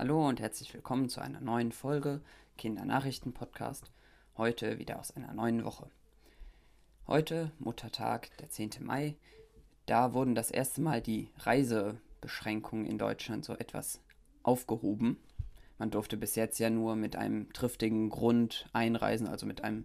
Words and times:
Hallo 0.00 0.28
und 0.28 0.38
herzlich 0.38 0.72
willkommen 0.74 1.08
zu 1.08 1.20
einer 1.20 1.40
neuen 1.40 1.72
Folge 1.72 2.20
Kindernachrichten-Podcast. 2.56 3.90
Heute 4.36 4.78
wieder 4.78 5.00
aus 5.00 5.10
einer 5.10 5.34
neuen 5.34 5.64
Woche. 5.64 5.90
Heute, 7.08 7.50
Muttertag, 7.58 8.30
der 8.36 8.48
10. 8.48 8.74
Mai, 8.82 9.16
da 9.86 10.14
wurden 10.14 10.36
das 10.36 10.52
erste 10.52 10.82
Mal 10.82 11.02
die 11.02 11.32
Reisebeschränkungen 11.38 12.86
in 12.86 12.96
Deutschland 12.96 13.44
so 13.44 13.54
etwas 13.54 14.00
aufgehoben. 14.44 15.16
Man 15.78 15.90
durfte 15.90 16.16
bis 16.16 16.36
jetzt 16.36 16.60
ja 16.60 16.70
nur 16.70 16.94
mit 16.94 17.16
einem 17.16 17.52
triftigen 17.52 18.08
Grund 18.08 18.68
einreisen, 18.72 19.26
also 19.26 19.46
mit 19.46 19.64
einem 19.64 19.84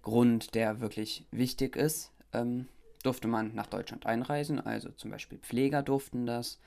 Grund, 0.00 0.54
der 0.54 0.80
wirklich 0.80 1.26
wichtig 1.32 1.76
ist, 1.76 2.12
ähm, 2.32 2.66
durfte 3.02 3.28
man 3.28 3.54
nach 3.54 3.66
Deutschland 3.66 4.06
einreisen. 4.06 4.58
Also 4.58 4.88
zum 4.92 5.10
Beispiel 5.10 5.36
Pfleger 5.36 5.82
durften 5.82 6.24
das 6.24 6.58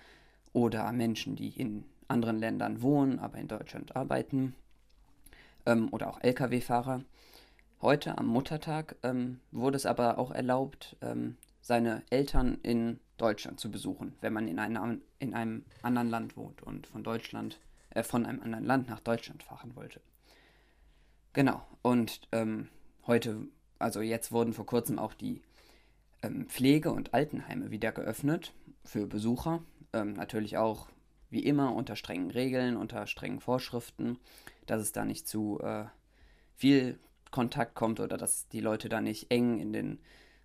oder 0.53 0.91
Menschen, 0.91 1.35
die 1.35 1.59
in 1.59 1.85
anderen 2.11 2.39
Ländern 2.39 2.81
wohnen, 2.81 3.19
aber 3.19 3.37
in 3.37 3.47
Deutschland 3.47 3.95
arbeiten 3.95 4.53
ähm, 5.65 5.89
oder 5.91 6.09
auch 6.09 6.21
Lkw-Fahrer. 6.21 7.03
Heute 7.81 8.17
am 8.17 8.27
Muttertag 8.27 8.95
ähm, 9.01 9.39
wurde 9.51 9.77
es 9.77 9.85
aber 9.85 10.19
auch 10.19 10.31
erlaubt, 10.31 10.95
ähm, 11.01 11.37
seine 11.61 12.03
Eltern 12.09 12.59
in 12.63 12.99
Deutschland 13.17 13.59
zu 13.59 13.71
besuchen, 13.71 14.13
wenn 14.21 14.33
man 14.33 14.47
in, 14.47 14.59
einer, 14.59 14.97
in 15.19 15.33
einem 15.33 15.63
anderen 15.81 16.09
Land 16.09 16.37
wohnt 16.37 16.61
und 16.63 16.87
von 16.87 17.03
Deutschland, 17.03 17.59
äh, 17.91 18.03
von 18.03 18.25
einem 18.25 18.41
anderen 18.41 18.65
Land 18.65 18.89
nach 18.89 18.99
Deutschland 18.99 19.43
fahren 19.43 19.75
wollte. 19.75 20.01
Genau, 21.33 21.65
und 21.81 22.21
ähm, 22.31 22.67
heute, 23.07 23.47
also 23.79 24.01
jetzt 24.01 24.31
wurden 24.31 24.53
vor 24.53 24.65
kurzem 24.65 24.99
auch 24.99 25.13
die 25.13 25.41
ähm, 26.23 26.47
Pflege- 26.47 26.91
und 26.91 27.13
Altenheime 27.13 27.71
wieder 27.71 27.91
geöffnet 27.91 28.53
für 28.83 29.07
Besucher. 29.07 29.61
Ähm, 29.93 30.13
natürlich 30.13 30.57
auch 30.57 30.87
wie 31.31 31.43
immer 31.43 31.73
unter 31.73 31.95
strengen 31.95 32.29
Regeln, 32.29 32.77
unter 32.77 33.07
strengen 33.07 33.39
Vorschriften, 33.39 34.19
dass 34.67 34.81
es 34.81 34.91
da 34.91 35.05
nicht 35.05 35.27
zu 35.27 35.59
äh, 35.61 35.85
viel 36.55 36.99
Kontakt 37.31 37.73
kommt 37.73 37.99
oder 37.99 38.17
dass 38.17 38.47
die 38.49 38.59
Leute 38.59 38.89
da 38.89 39.01
nicht 39.01 39.31
eng 39.31 39.59
in 39.59 39.73
den 39.73 39.99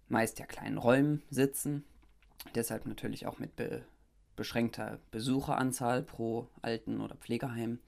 meist 0.09 0.39
ja 0.39 0.47
kleinen 0.47 0.79
Räumen 0.79 1.23
sitzen. 1.31 1.85
Deshalb 2.55 2.87
natürlich 2.87 3.27
auch 3.27 3.39
mit 3.39 3.57
be 3.57 3.85
beschränkter 4.37 4.99
Besucheranzahl 5.11 6.03
pro 6.03 6.47
Alten- 6.61 7.01
oder 7.01 7.17
Pflegeheim. 7.17 7.79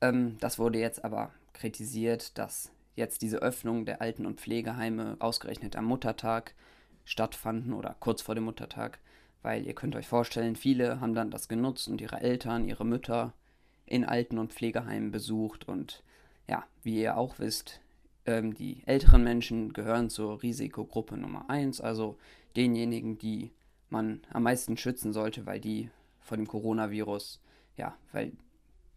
Ähm, 0.00 0.36
das 0.40 0.58
wurde 0.58 0.80
jetzt 0.80 1.04
aber 1.04 1.32
kritisiert, 1.52 2.36
dass 2.38 2.72
jetzt 2.96 3.22
diese 3.22 3.38
Öffnung 3.38 3.86
der 3.86 4.02
Alten- 4.02 4.26
und 4.26 4.40
Pflegeheime 4.40 5.16
ausgerechnet 5.20 5.76
am 5.76 5.84
Muttertag 5.84 6.54
stattfanden 7.04 7.72
oder 7.72 7.94
kurz 8.00 8.20
vor 8.20 8.34
dem 8.34 8.44
Muttertag 8.44 8.98
weil 9.42 9.66
ihr 9.66 9.74
könnt 9.74 9.96
euch 9.96 10.06
vorstellen, 10.06 10.56
viele 10.56 11.00
haben 11.00 11.14
dann 11.14 11.30
das 11.30 11.48
genutzt 11.48 11.88
und 11.88 12.00
ihre 12.00 12.20
Eltern, 12.20 12.68
ihre 12.68 12.84
Mütter 12.84 13.32
in 13.86 14.04
Alten- 14.04 14.38
und 14.38 14.52
Pflegeheimen 14.52 15.10
besucht. 15.10 15.68
Und 15.68 16.02
ja, 16.48 16.64
wie 16.82 17.00
ihr 17.00 17.16
auch 17.16 17.38
wisst, 17.38 17.80
ähm, 18.26 18.54
die 18.54 18.82
älteren 18.86 19.24
Menschen 19.24 19.72
gehören 19.72 20.10
zur 20.10 20.42
Risikogruppe 20.42 21.16
Nummer 21.16 21.48
1, 21.48 21.80
also 21.80 22.18
denjenigen, 22.56 23.18
die 23.18 23.50
man 23.88 24.20
am 24.32 24.44
meisten 24.44 24.76
schützen 24.76 25.12
sollte, 25.12 25.46
weil 25.46 25.60
die 25.60 25.90
vor 26.20 26.36
dem 26.36 26.46
Coronavirus, 26.46 27.40
ja, 27.76 27.96
weil 28.12 28.32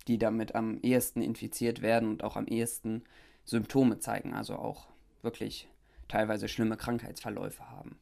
die 0.08 0.18
damit 0.18 0.56
am 0.56 0.80
ehesten 0.82 1.22
infiziert 1.22 1.82
werden 1.82 2.10
und 2.10 2.24
auch 2.24 2.36
am 2.36 2.46
ehesten 2.46 3.04
Symptome 3.46 4.00
zeigen, 4.00 4.34
also 4.34 4.56
auch 4.56 4.88
wirklich 5.22 5.68
teilweise 6.08 6.48
schlimme 6.48 6.78
Krankheitsverläufe 6.78 7.70
haben. 7.70 7.98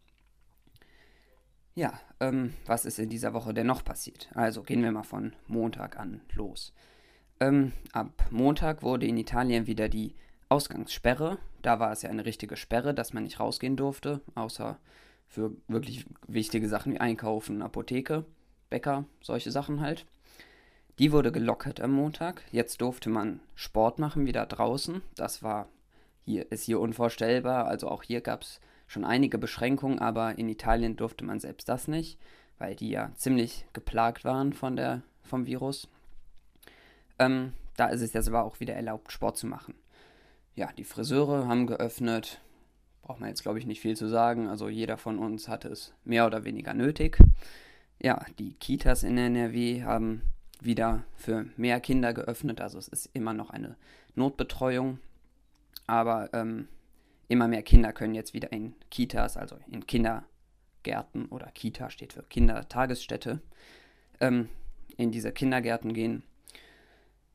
Ja, 1.73 1.99
ähm, 2.19 2.53
was 2.65 2.85
ist 2.85 2.99
in 2.99 3.09
dieser 3.09 3.33
Woche 3.33 3.53
denn 3.53 3.67
noch 3.67 3.83
passiert? 3.83 4.29
Also 4.33 4.63
gehen 4.63 4.83
wir 4.83 4.91
mal 4.91 5.03
von 5.03 5.33
Montag 5.47 5.97
an 5.97 6.21
los. 6.33 6.73
Ähm, 7.39 7.71
ab 7.93 8.25
Montag 8.29 8.83
wurde 8.83 9.07
in 9.07 9.17
Italien 9.17 9.67
wieder 9.67 9.87
die 9.87 10.15
Ausgangssperre. 10.49 11.37
Da 11.61 11.79
war 11.79 11.91
es 11.91 12.01
ja 12.01 12.09
eine 12.09 12.25
richtige 12.25 12.57
Sperre, 12.57 12.93
dass 12.93 13.13
man 13.13 13.23
nicht 13.23 13.39
rausgehen 13.39 13.77
durfte, 13.77 14.19
außer 14.35 14.79
für 15.27 15.51
wirklich 15.69 16.05
wichtige 16.27 16.67
Sachen 16.67 16.93
wie 16.93 16.99
Einkaufen, 16.99 17.61
Apotheke, 17.61 18.25
Bäcker, 18.69 19.05
solche 19.21 19.51
Sachen 19.51 19.79
halt. 19.79 20.05
Die 20.99 21.13
wurde 21.13 21.31
gelockert 21.31 21.79
am 21.79 21.93
Montag. 21.93 22.43
Jetzt 22.51 22.81
durfte 22.81 23.09
man 23.09 23.39
Sport 23.55 23.97
machen 23.97 24.25
wieder 24.25 24.45
draußen. 24.45 25.01
Das 25.15 25.41
war 25.41 25.69
hier 26.25 26.51
ist 26.51 26.65
hier 26.65 26.81
unvorstellbar. 26.81 27.65
Also 27.65 27.87
auch 27.87 28.03
hier 28.03 28.19
gab 28.19 28.41
es 28.41 28.59
schon 28.91 29.05
einige 29.05 29.37
Beschränkungen, 29.37 29.99
aber 29.99 30.37
in 30.37 30.49
Italien 30.49 30.97
durfte 30.97 31.23
man 31.23 31.39
selbst 31.39 31.69
das 31.69 31.87
nicht, 31.87 32.19
weil 32.57 32.75
die 32.75 32.89
ja 32.89 33.11
ziemlich 33.15 33.65
geplagt 33.71 34.25
waren 34.25 34.51
von 34.51 34.75
der, 34.75 35.01
vom 35.23 35.45
Virus. 35.45 35.87
Ähm, 37.17 37.53
da 37.77 37.87
ist 37.87 38.01
es 38.01 38.11
jetzt 38.11 38.27
aber 38.27 38.43
auch 38.43 38.59
wieder 38.59 38.73
erlaubt, 38.73 39.13
Sport 39.13 39.37
zu 39.37 39.47
machen. 39.47 39.75
Ja, 40.55 40.69
die 40.77 40.83
Friseure 40.83 41.47
haben 41.47 41.67
geöffnet. 41.67 42.41
Braucht 43.01 43.21
man 43.21 43.29
jetzt, 43.29 43.43
glaube 43.43 43.59
ich, 43.59 43.65
nicht 43.65 43.79
viel 43.79 43.95
zu 43.95 44.09
sagen. 44.09 44.49
Also 44.49 44.67
jeder 44.67 44.97
von 44.97 45.19
uns 45.19 45.47
hatte 45.47 45.69
es 45.69 45.93
mehr 46.03 46.27
oder 46.27 46.43
weniger 46.43 46.73
nötig. 46.73 47.17
Ja, 47.97 48.25
die 48.39 48.55
Kitas 48.55 49.03
in 49.03 49.17
NRW 49.17 49.83
haben 49.83 50.23
wieder 50.59 51.05
für 51.15 51.45
mehr 51.55 51.79
Kinder 51.79 52.13
geöffnet. 52.13 52.59
Also 52.59 52.77
es 52.77 52.89
ist 52.89 53.09
immer 53.13 53.33
noch 53.33 53.51
eine 53.51 53.77
Notbetreuung. 54.15 54.99
Aber 55.87 56.29
ähm, 56.33 56.67
immer 57.31 57.47
mehr 57.47 57.63
Kinder 57.63 57.93
können 57.93 58.13
jetzt 58.13 58.33
wieder 58.33 58.51
in 58.51 58.75
Kitas, 58.89 59.37
also 59.37 59.57
in 59.69 59.87
Kindergärten 59.87 61.27
oder 61.29 61.47
Kita 61.51 61.89
steht 61.89 62.13
für 62.13 62.23
Kindertagesstätte, 62.23 63.41
ähm, 64.19 64.49
in 64.97 65.11
diese 65.11 65.31
Kindergärten 65.31 65.93
gehen. 65.93 66.23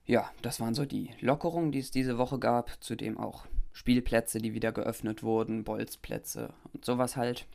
Ja, 0.04 0.30
das 0.42 0.60
waren 0.60 0.74
so 0.74 0.84
die 0.84 1.10
Lockerungen, 1.20 1.72
die 1.72 1.80
es 1.80 1.90
diese 1.90 2.18
Woche 2.18 2.38
gab. 2.38 2.70
Zudem 2.80 3.18
auch 3.18 3.46
Spielplätze, 3.72 4.38
die 4.38 4.54
wieder 4.54 4.70
geöffnet 4.70 5.22
wurden, 5.22 5.64
Bolzplätze 5.64 6.52
und 6.72 6.84
sowas 6.84 7.16
halt. 7.16 7.46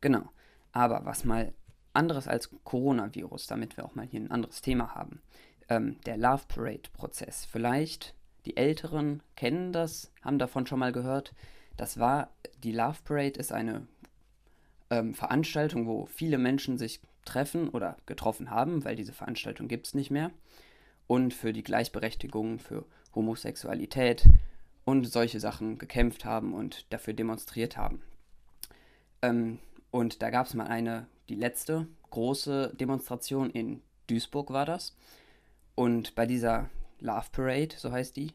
Genau. 0.00 0.30
Aber 0.72 1.04
was 1.04 1.24
mal 1.24 1.52
anderes 1.92 2.28
als 2.28 2.50
Coronavirus, 2.64 3.48
damit 3.48 3.76
wir 3.76 3.84
auch 3.84 3.96
mal 3.96 4.06
hier 4.06 4.20
ein 4.20 4.30
anderes 4.30 4.62
Thema 4.62 4.94
haben. 4.94 5.20
Ähm, 5.68 6.00
der 6.06 6.16
Love 6.16 6.44
Parade-Prozess. 6.48 7.44
Vielleicht 7.44 8.14
die 8.46 8.56
Älteren 8.56 9.22
kennen 9.36 9.72
das, 9.72 10.12
haben 10.22 10.38
davon 10.38 10.66
schon 10.66 10.78
mal 10.78 10.92
gehört. 10.92 11.34
Das 11.76 11.98
war, 11.98 12.30
die 12.62 12.72
Love 12.72 12.98
Parade 13.04 13.38
ist 13.38 13.52
eine 13.52 13.86
ähm, 14.90 15.14
Veranstaltung, 15.14 15.86
wo 15.86 16.06
viele 16.06 16.38
Menschen 16.38 16.78
sich 16.78 17.00
treffen 17.24 17.68
oder 17.68 17.96
getroffen 18.06 18.50
haben, 18.50 18.84
weil 18.84 18.96
diese 18.96 19.12
Veranstaltung 19.12 19.68
gibt 19.68 19.86
es 19.86 19.94
nicht 19.94 20.10
mehr. 20.10 20.30
Und 21.06 21.34
für 21.34 21.52
die 21.52 21.62
Gleichberechtigung, 21.62 22.58
für 22.58 22.84
Homosexualität 23.14 24.24
und 24.84 25.04
solche 25.04 25.40
Sachen 25.40 25.78
gekämpft 25.78 26.24
haben 26.24 26.54
und 26.54 26.92
dafür 26.92 27.14
demonstriert 27.14 27.76
haben. 27.76 28.02
Ähm, 29.22 29.58
und 29.90 30.22
da 30.22 30.30
gab 30.30 30.46
es 30.46 30.54
mal 30.54 30.66
eine, 30.66 31.06
die 31.28 31.34
letzte 31.34 31.88
große 32.10 32.74
Demonstration 32.78 33.50
in 33.50 33.82
Duisburg 34.06 34.50
war 34.50 34.66
das. 34.66 34.96
Und 35.74 36.14
bei 36.14 36.26
dieser 36.26 36.68
Love 37.00 37.26
Parade, 37.32 37.74
so 37.76 37.90
heißt 37.90 38.16
die. 38.16 38.32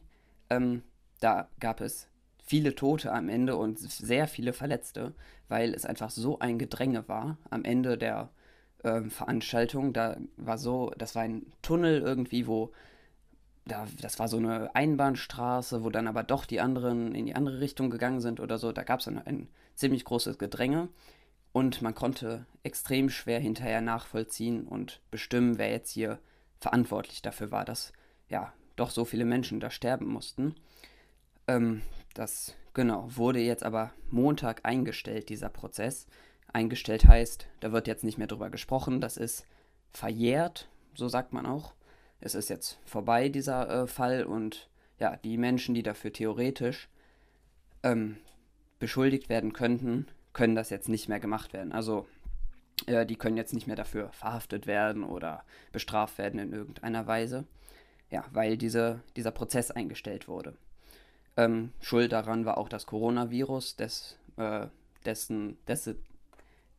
Ähm, 0.50 0.82
da 1.20 1.48
gab 1.60 1.80
es 1.80 2.08
viele 2.44 2.74
Tote 2.74 3.12
am 3.12 3.28
Ende 3.28 3.56
und 3.56 3.78
sehr 3.78 4.28
viele 4.28 4.52
Verletzte, 4.52 5.14
weil 5.48 5.74
es 5.74 5.84
einfach 5.84 6.10
so 6.10 6.38
ein 6.38 6.58
Gedränge 6.58 7.08
war 7.08 7.38
am 7.50 7.64
Ende 7.64 7.98
der 7.98 8.30
ähm, 8.84 9.10
Veranstaltung. 9.10 9.92
Da 9.92 10.16
war 10.36 10.58
so, 10.58 10.92
das 10.96 11.14
war 11.14 11.22
ein 11.22 11.46
Tunnel 11.62 12.00
irgendwie, 12.00 12.46
wo 12.46 12.72
da, 13.66 13.86
das 14.00 14.18
war 14.20 14.28
so 14.28 14.36
eine 14.36 14.74
Einbahnstraße, 14.76 15.82
wo 15.82 15.90
dann 15.90 16.06
aber 16.06 16.22
doch 16.22 16.44
die 16.44 16.60
anderen 16.60 17.14
in 17.14 17.26
die 17.26 17.34
andere 17.34 17.60
Richtung 17.60 17.90
gegangen 17.90 18.20
sind 18.20 18.38
oder 18.38 18.58
so. 18.58 18.70
Da 18.70 18.84
gab 18.84 19.00
es 19.00 19.08
ein, 19.08 19.18
ein 19.18 19.48
ziemlich 19.74 20.04
großes 20.04 20.38
Gedränge 20.38 20.88
und 21.52 21.82
man 21.82 21.94
konnte 21.94 22.46
extrem 22.62 23.10
schwer 23.10 23.40
hinterher 23.40 23.80
nachvollziehen 23.80 24.66
und 24.66 25.00
bestimmen, 25.10 25.58
wer 25.58 25.70
jetzt 25.70 25.90
hier 25.90 26.20
verantwortlich 26.58 27.22
dafür 27.22 27.50
war, 27.50 27.64
dass 27.64 27.92
ja, 28.28 28.52
doch 28.76 28.90
so 28.90 29.04
viele 29.04 29.24
Menschen 29.24 29.60
da 29.60 29.70
sterben 29.70 30.06
mussten. 30.06 30.54
Ähm, 31.48 31.82
das, 32.14 32.54
genau, 32.74 33.08
wurde 33.08 33.40
jetzt 33.40 33.64
aber 33.64 33.92
Montag 34.10 34.60
eingestellt, 34.64 35.28
dieser 35.28 35.48
Prozess. 35.48 36.06
Eingestellt 36.52 37.06
heißt, 37.06 37.48
da 37.60 37.72
wird 37.72 37.86
jetzt 37.86 38.04
nicht 38.04 38.18
mehr 38.18 38.26
drüber 38.26 38.50
gesprochen, 38.50 39.00
das 39.00 39.16
ist 39.16 39.46
verjährt, 39.92 40.68
so 40.94 41.08
sagt 41.08 41.32
man 41.32 41.46
auch. 41.46 41.74
Es 42.20 42.34
ist 42.34 42.48
jetzt 42.48 42.78
vorbei, 42.84 43.28
dieser 43.28 43.82
äh, 43.82 43.86
Fall, 43.86 44.24
und 44.24 44.68
ja, 44.98 45.16
die 45.16 45.36
Menschen, 45.36 45.74
die 45.74 45.82
dafür 45.82 46.12
theoretisch 46.12 46.88
ähm, 47.82 48.16
beschuldigt 48.78 49.28
werden 49.28 49.52
könnten, 49.52 50.06
können 50.32 50.54
das 50.54 50.70
jetzt 50.70 50.88
nicht 50.88 51.08
mehr 51.08 51.20
gemacht 51.20 51.52
werden. 51.52 51.72
Also 51.72 52.06
äh, 52.86 53.04
die 53.04 53.16
können 53.16 53.36
jetzt 53.36 53.52
nicht 53.52 53.66
mehr 53.66 53.76
dafür 53.76 54.10
verhaftet 54.12 54.66
werden 54.66 55.04
oder 55.04 55.44
bestraft 55.72 56.18
werden 56.18 56.40
in 56.40 56.52
irgendeiner 56.52 57.06
Weise 57.06 57.44
ja, 58.10 58.24
weil 58.32 58.56
diese, 58.56 59.02
dieser 59.16 59.30
Prozess 59.30 59.70
eingestellt 59.70 60.28
wurde. 60.28 60.56
Ähm, 61.36 61.72
Schuld 61.80 62.12
daran 62.12 62.44
war 62.44 62.58
auch 62.58 62.68
das 62.68 62.86
Coronavirus, 62.86 63.76
des, 63.76 64.18
äh, 64.36 64.66
dessen, 65.04 65.58
dessen, 65.66 65.96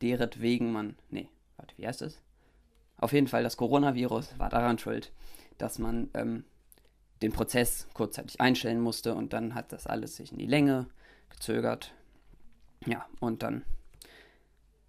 deretwegen 0.02 0.72
man, 0.72 0.96
nee, 1.10 1.28
warte, 1.56 1.76
wie 1.76 1.86
heißt 1.86 2.02
es? 2.02 2.20
auf 2.98 3.12
jeden 3.12 3.28
Fall 3.28 3.42
das 3.42 3.56
Coronavirus 3.56 4.38
war 4.38 4.48
daran 4.50 4.78
schuld, 4.78 5.12
dass 5.56 5.78
man 5.78 6.10
ähm, 6.14 6.44
den 7.22 7.32
Prozess 7.32 7.88
kurzzeitig 7.94 8.40
einstellen 8.40 8.80
musste 8.80 9.14
und 9.14 9.32
dann 9.32 9.54
hat 9.54 9.72
das 9.72 9.86
alles 9.86 10.16
sich 10.16 10.32
in 10.32 10.38
die 10.38 10.46
Länge 10.46 10.86
gezögert. 11.30 11.92
Ja, 12.86 13.06
und 13.20 13.42
dann, 13.42 13.64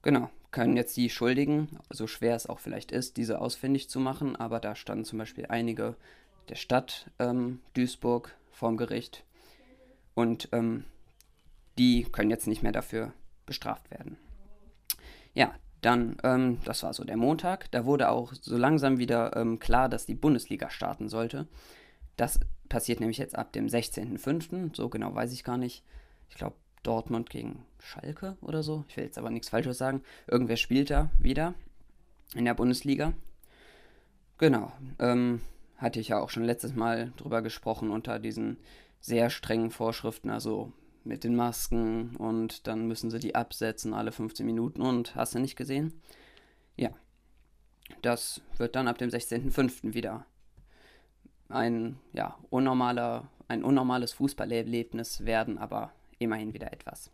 genau, 0.02 0.30
können 0.52 0.78
jetzt 0.78 0.98
die 0.98 1.10
Schuldigen, 1.10 1.80
so 1.90 2.08
schwer 2.08 2.36
es 2.36 2.48
auch 2.48 2.60
vielleicht 2.60 2.92
ist, 2.92 3.18
diese 3.18 3.40
ausfindig 3.40 3.90
zu 3.90 4.00
machen, 4.00 4.36
aber 4.36 4.60
da 4.60 4.76
standen 4.76 5.06
zum 5.06 5.20
Beispiel 5.20 5.46
einige 5.48 5.96
der 6.50 6.56
Stadt 6.56 7.10
ähm, 7.20 7.62
Duisburg 7.74 8.36
vorm 8.52 8.78
Gericht 8.78 9.24
und 10.16 10.50
ähm, 10.52 10.86
die 11.78 12.04
können 12.04 12.30
jetzt 12.30 12.48
nicht 12.48 12.64
mehr 12.64 12.72
dafür 12.72 13.14
bestraft 13.46 13.90
werden. 13.92 14.18
Ja, 15.34 15.54
dann, 15.82 16.18
ähm, 16.24 16.60
das 16.66 16.84
war 16.84 16.94
so 16.94 17.04
der 17.04 17.18
Montag, 17.18 17.72
da 17.72 17.86
wurde 17.86 18.10
auch 18.10 18.34
so 18.34 18.58
langsam 18.58 18.98
wieder 18.98 19.36
ähm, 19.36 19.60
klar, 19.60 19.88
dass 19.88 20.06
die 20.06 20.16
Bundesliga 20.16 20.70
starten 20.70 21.08
sollte. 21.08 21.48
Das 22.18 22.40
passiert 22.68 23.00
nämlich 23.00 23.18
jetzt 23.18 23.38
ab 23.38 23.54
dem 23.54 23.68
16.05., 23.68 24.76
so 24.76 24.90
genau 24.90 25.16
weiß 25.16 25.32
ich 25.32 25.44
gar 25.44 25.58
nicht. 25.58 25.84
Ich 26.30 26.36
glaube, 26.36 26.56
Dortmund 26.84 27.30
gegen 27.30 27.66
Schalke 27.80 28.38
oder 28.42 28.64
so. 28.64 28.84
Ich 28.88 28.98
will 28.98 29.06
jetzt 29.06 29.18
aber 29.18 29.30
nichts 29.30 29.50
Falsches 29.50 29.78
sagen. 29.78 30.04
Irgendwer 30.28 30.58
spielt 30.58 30.90
da 30.90 31.10
wieder 31.20 31.54
in 32.36 32.46
der 32.46 32.54
Bundesliga. 32.54 33.14
Genau. 34.38 34.72
Ähm, 35.00 35.42
hatte 35.80 36.00
ich 36.00 36.10
ja 36.10 36.20
auch 36.20 36.30
schon 36.30 36.44
letztes 36.44 36.76
Mal 36.76 37.12
drüber 37.18 37.42
gesprochen 37.42 37.90
unter 37.90 38.20
diesen 38.20 38.58
sehr 39.00 39.30
strengen 39.30 39.72
Vorschriften, 39.72 40.30
also 40.30 40.74
mit 41.04 41.24
den 41.24 41.36
Masken 41.36 42.16
und 42.18 42.68
dann 42.68 42.88
müssen 42.88 43.10
sie 43.10 43.20
die 43.20 43.34
absetzen 43.34 43.94
alle 43.94 44.12
15 44.12 44.46
Minuten 44.46 44.82
und 44.82 45.16
hast 45.16 45.34
du 45.34 45.40
nicht 45.40 45.56
gesehen? 45.56 45.94
Ja. 46.76 46.92
Das 48.04 48.42
wird 48.58 48.76
dann 48.76 48.88
ab 48.88 49.00
dem 49.00 49.10
16.05. 49.10 49.94
wieder 49.94 50.26
ein 51.50 51.98
ja, 52.14 52.38
unnormaler, 52.52 53.28
ein 53.48 53.64
unnormales 53.64 54.14
Fußballerlebnis 54.14 55.26
werden, 55.26 55.58
aber 55.58 55.92
immerhin 56.20 56.54
wieder 56.54 56.72
etwas. 56.72 57.12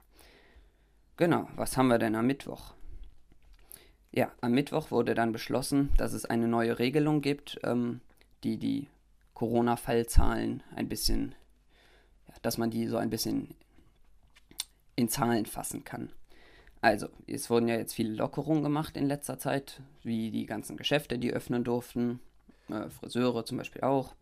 Genau, 1.16 1.48
was 1.56 1.78
haben 1.78 1.88
wir 1.88 1.98
denn 1.98 2.16
am 2.16 2.28
Mittwoch? 2.28 2.74
Ja, 4.12 4.32
am 4.42 4.52
Mittwoch 4.52 4.92
wurde 4.92 5.16
dann 5.16 5.32
beschlossen, 5.32 5.92
dass 5.98 6.14
es 6.14 6.26
eine 6.26 6.48
neue 6.48 6.78
Regelung 6.80 7.22
gibt, 7.22 7.60
ähm, 7.64 8.02
die 8.46 8.58
die 8.58 8.88
Corona-Fallzahlen 9.34 10.64
ein 10.76 10.88
bisschen, 10.88 11.36
ja, 12.28 12.36
dass 12.42 12.58
man 12.58 12.70
die 12.70 12.88
so 12.88 12.98
ein 12.98 13.10
bisschen 13.10 13.56
in 14.96 15.10
Zahlen 15.10 15.46
fassen 15.46 15.84
kann. 15.84 16.12
Also, 16.80 17.08
es 17.26 17.50
wurden 17.50 17.68
ja 17.68 17.76
jetzt 17.76 17.96
viele 17.96 18.14
Lockerungen 18.14 18.64
gemacht 18.64 18.96
in 18.96 19.08
letzter 19.08 19.40
Zeit, 19.40 19.82
wie 20.04 20.30
die 20.30 20.46
ganzen 20.46 20.78
Geschäfte, 20.78 21.18
die 21.18 21.34
öffnen 21.34 21.64
durften, 21.64 22.20
äh, 22.70 22.90
Friseure 22.90 23.44
zum 23.44 23.58
Beispiel 23.58 23.82
auch. 23.82 24.14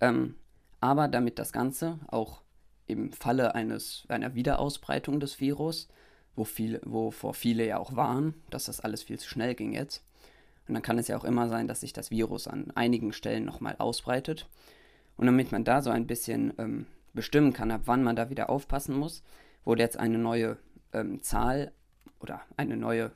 Ähm, 0.00 0.34
aber 0.80 1.06
damit 1.06 1.38
das 1.38 1.52
Ganze 1.52 2.00
auch 2.08 2.42
im 2.88 3.12
Falle 3.12 3.54
eines, 3.54 4.04
einer 4.08 4.34
Wiederausbreitung 4.34 5.20
des 5.20 5.40
Virus, 5.40 5.88
wo 6.34 6.44
viele, 6.44 6.80
wovor 6.84 7.34
viele 7.34 7.64
ja 7.66 7.78
auch 7.78 7.94
waren, 7.94 8.34
dass 8.50 8.64
das 8.64 8.80
alles 8.80 9.04
viel 9.04 9.18
zu 9.18 9.28
schnell 9.28 9.54
ging 9.54 9.72
jetzt. 9.72 10.02
Und 10.68 10.74
dann 10.74 10.82
kann 10.82 10.98
es 10.98 11.08
ja 11.08 11.16
auch 11.16 11.24
immer 11.24 11.48
sein, 11.48 11.66
dass 11.68 11.80
sich 11.80 11.92
das 11.92 12.10
Virus 12.10 12.46
an 12.46 12.70
einigen 12.74 13.12
Stellen 13.12 13.44
nochmal 13.44 13.76
ausbreitet. 13.78 14.48
Und 15.16 15.26
damit 15.26 15.52
man 15.52 15.64
da 15.64 15.82
so 15.82 15.90
ein 15.90 16.06
bisschen 16.06 16.54
ähm, 16.58 16.86
bestimmen 17.12 17.52
kann, 17.52 17.70
ab 17.70 17.82
wann 17.84 18.02
man 18.02 18.16
da 18.16 18.30
wieder 18.30 18.50
aufpassen 18.50 18.96
muss, 18.96 19.22
wurde 19.64 19.82
jetzt 19.82 19.98
eine 19.98 20.18
neue 20.18 20.56
ähm, 20.92 21.22
Zahl 21.22 21.72
oder 22.20 22.42
eine 22.56 22.76
neue, 22.76 23.12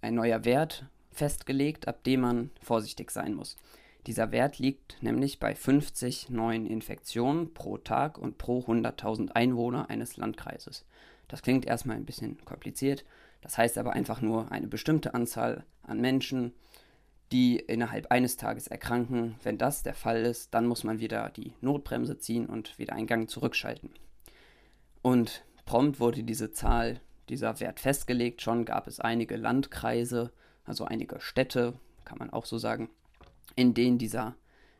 ein 0.00 0.14
neuer 0.14 0.44
Wert 0.44 0.86
festgelegt, 1.12 1.88
ab 1.88 2.04
dem 2.04 2.20
man 2.20 2.50
vorsichtig 2.62 3.10
sein 3.10 3.34
muss. 3.34 3.56
Dieser 4.06 4.30
Wert 4.30 4.58
liegt 4.58 5.02
nämlich 5.02 5.40
bei 5.40 5.54
50 5.54 6.30
neuen 6.30 6.66
Infektionen 6.66 7.52
pro 7.54 7.76
Tag 7.78 8.18
und 8.18 8.38
pro 8.38 8.60
100.000 8.60 9.32
Einwohner 9.32 9.90
eines 9.90 10.16
Landkreises. 10.16 10.84
Das 11.26 11.42
klingt 11.42 11.66
erstmal 11.66 11.96
ein 11.96 12.04
bisschen 12.04 12.44
kompliziert, 12.44 13.04
das 13.40 13.58
heißt 13.58 13.78
aber 13.78 13.92
einfach 13.92 14.20
nur 14.20 14.50
eine 14.50 14.66
bestimmte 14.66 15.14
Anzahl 15.14 15.64
an 15.82 16.00
Menschen, 16.00 16.52
die 17.32 17.56
innerhalb 17.58 18.10
eines 18.10 18.36
Tages 18.36 18.68
erkranken. 18.68 19.36
Wenn 19.42 19.58
das 19.58 19.82
der 19.82 19.94
Fall 19.94 20.24
ist, 20.24 20.54
dann 20.54 20.66
muss 20.66 20.84
man 20.84 21.00
wieder 21.00 21.30
die 21.30 21.52
Notbremse 21.60 22.18
ziehen 22.18 22.46
und 22.46 22.78
wieder 22.78 22.94
einen 22.94 23.06
Gang 23.06 23.28
zurückschalten. 23.28 23.90
Und 25.02 25.44
prompt 25.64 26.00
wurde 26.00 26.22
diese 26.22 26.52
Zahl, 26.52 27.00
dieser 27.28 27.60
Wert 27.60 27.80
festgelegt. 27.80 28.42
Schon 28.42 28.64
gab 28.64 28.86
es 28.86 29.00
einige 29.00 29.36
Landkreise, 29.36 30.32
also 30.64 30.84
einige 30.84 31.20
Städte, 31.20 31.74
kann 32.04 32.18
man 32.18 32.30
auch 32.30 32.44
so 32.44 32.58
sagen, 32.58 32.88
in 33.56 33.74
denen 33.74 33.98
dieser, 33.98 34.36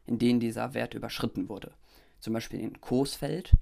in 0.06 0.18
denen 0.18 0.40
dieser 0.40 0.74
Wert 0.74 0.94
überschritten 0.94 1.48
wurde. 1.48 1.72
Zum 2.20 2.32
Beispiel 2.32 2.60
in 2.60 2.80
Coesfeld. 2.80 3.52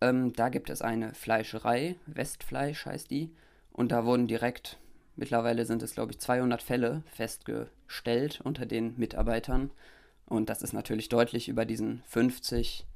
Ähm, 0.00 0.32
da 0.32 0.48
gibt 0.48 0.70
es 0.70 0.82
eine 0.82 1.12
Fleischerei, 1.14 1.96
Westfleisch 2.06 2.86
heißt 2.86 3.10
die, 3.10 3.34
und 3.72 3.92
da 3.92 4.04
wurden 4.04 4.26
direkt, 4.26 4.78
mittlerweile 5.16 5.64
sind 5.66 5.82
es 5.82 5.94
glaube 5.94 6.12
ich 6.12 6.18
200 6.18 6.62
Fälle 6.62 7.02
festgestellt 7.12 8.40
unter 8.42 8.66
den 8.66 8.94
Mitarbeitern. 8.98 9.70
Und 10.26 10.48
das 10.48 10.62
ist 10.62 10.72
natürlich 10.72 11.08
deutlich 11.08 11.48
über 11.48 11.64
diesen 11.64 12.02
50 12.06 12.86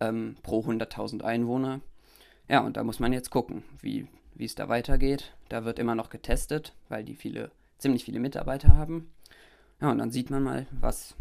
ähm, 0.00 0.36
pro 0.42 0.60
100.000 0.60 1.22
Einwohner. 1.22 1.80
Ja, 2.48 2.60
und 2.60 2.76
da 2.76 2.82
muss 2.82 2.98
man 2.98 3.12
jetzt 3.12 3.30
gucken, 3.30 3.62
wie, 3.80 4.08
es 4.38 4.56
da 4.56 4.68
weitergeht. 4.68 5.32
Da 5.48 5.64
wird 5.64 5.78
immer 5.78 5.94
noch 5.94 6.10
getestet, 6.10 6.72
weil 6.88 7.04
die 7.04 7.14
viele, 7.14 7.52
ziemlich 7.78 8.04
viele 8.04 8.18
Mitarbeiter 8.18 8.76
haben. 8.76 9.12
Ja, 9.80 9.92
und 9.92 9.98
dann 9.98 10.10
sieht 10.10 10.30
man 10.30 10.42
mal, 10.42 10.66
was 10.72 11.14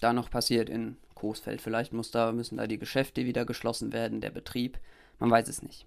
da 0.00 0.12
noch 0.12 0.28
passiert 0.28 0.68
in 0.68 0.96
Coesfeld. 1.14 1.60
Vielleicht 1.60 1.92
muss 1.92 2.10
da, 2.10 2.32
müssen 2.32 2.56
da 2.56 2.66
die 2.66 2.78
Geschäfte 2.78 3.26
wieder 3.26 3.44
geschlossen 3.44 3.92
werden, 3.92 4.20
der 4.20 4.30
Betrieb. 4.30 4.80
Man 5.20 5.30
weiß 5.30 5.48
es 5.48 5.62
nicht. 5.62 5.86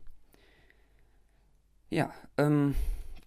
Ja, 1.94 2.12
ähm, 2.40 2.74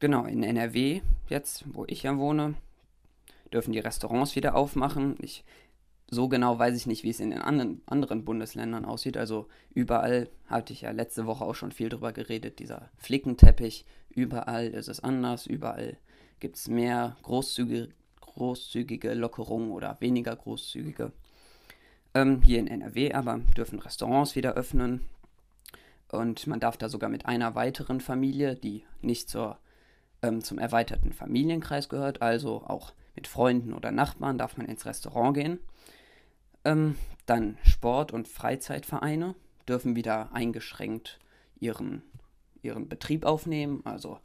genau, 0.01 0.25
in 0.25 0.43
NRW, 0.43 1.01
jetzt, 1.29 1.63
wo 1.73 1.85
ich 1.87 2.03
ja 2.03 2.19
wohne, 2.19 2.55
dürfen 3.53 3.73
die 3.73 3.79
Restaurants 3.79 4.35
wieder 4.35 4.57
aufmachen. 4.57 5.15
Ich, 5.21 5.45
so 6.11 6.27
genau 6.27 6.59
weiß 6.59 6.77
ich 6.77 6.89
nicht, 6.89 7.05
wie 7.05 7.11
es 7.11 7.21
in 7.21 7.31
den 7.31 7.43
anderen, 7.43 7.81
anderen 7.87 8.25
Bundesländern 8.25 8.85
aussieht. 8.85 9.17
Also 9.17 9.47
überall 9.73 10.29
hatte 10.49 10.73
ich 10.73 10.81
ja 10.81 10.91
letzte 10.91 11.27
Woche 11.27 11.45
auch 11.45 11.55
schon 11.55 11.71
viel 11.71 11.91
drüber 11.91 12.13
geredet, 12.13 12.59
dieser 12.59 12.91
Flickenteppich. 12.97 13.85
Überall 14.11 14.67
ist 14.67 14.89
es 14.89 14.99
anders, 14.99 15.47
überall 15.47 15.97
gibt 16.41 16.57
es 16.57 16.67
mehr 16.67 17.17
großzügige, 17.23 17.91
großzügige 18.21 19.15
Lockerungen 19.15 19.71
oder 19.71 19.97
weniger 20.01 20.35
großzügige. 20.35 21.13
Ähm, 22.15 22.43
hier 22.43 22.59
in 22.59 22.67
NRW 22.67 23.13
aber 23.13 23.39
dürfen 23.57 23.79
Restaurants 23.79 24.35
wieder 24.35 24.55
öffnen 24.55 25.03
und 26.11 26.47
man 26.47 26.61
darf 26.61 26.77
da 26.77 26.89
sogar 26.89 27.11
mit 27.11 27.27
einer 27.27 27.55
weiteren 27.55 28.01
Familie, 28.01 28.55
die 28.55 28.85
nicht 29.01 29.29
zur, 29.29 29.59
ähm, 30.23 30.43
zum 30.43 30.59
erweiterten 30.59 31.13
Familienkreis 31.13 31.89
gehört, 31.89 32.23
also 32.23 32.63
auch 32.63 32.93
mit 33.15 33.27
Freunden 33.27 33.73
oder 33.73 33.91
Nachbarn, 33.91 34.39
darf 34.39 34.57
man 34.57 34.67
ins 34.67 34.87
Restaurant 34.87 35.35
gehen. 35.35 35.59
Ähm, 36.65 36.97
dann 37.27 37.59
Sport- 37.63 38.13
und 38.13 38.29
Freizeitvereine 38.29 39.35
dürfen 39.69 39.97
wieder 39.97 40.33
eingeschränkt 40.33 41.19
ihren, 41.59 42.03
ihren 42.63 42.89
Betrieb 42.89 43.25
aufnehmen, 43.25 43.83
also 43.85 44.21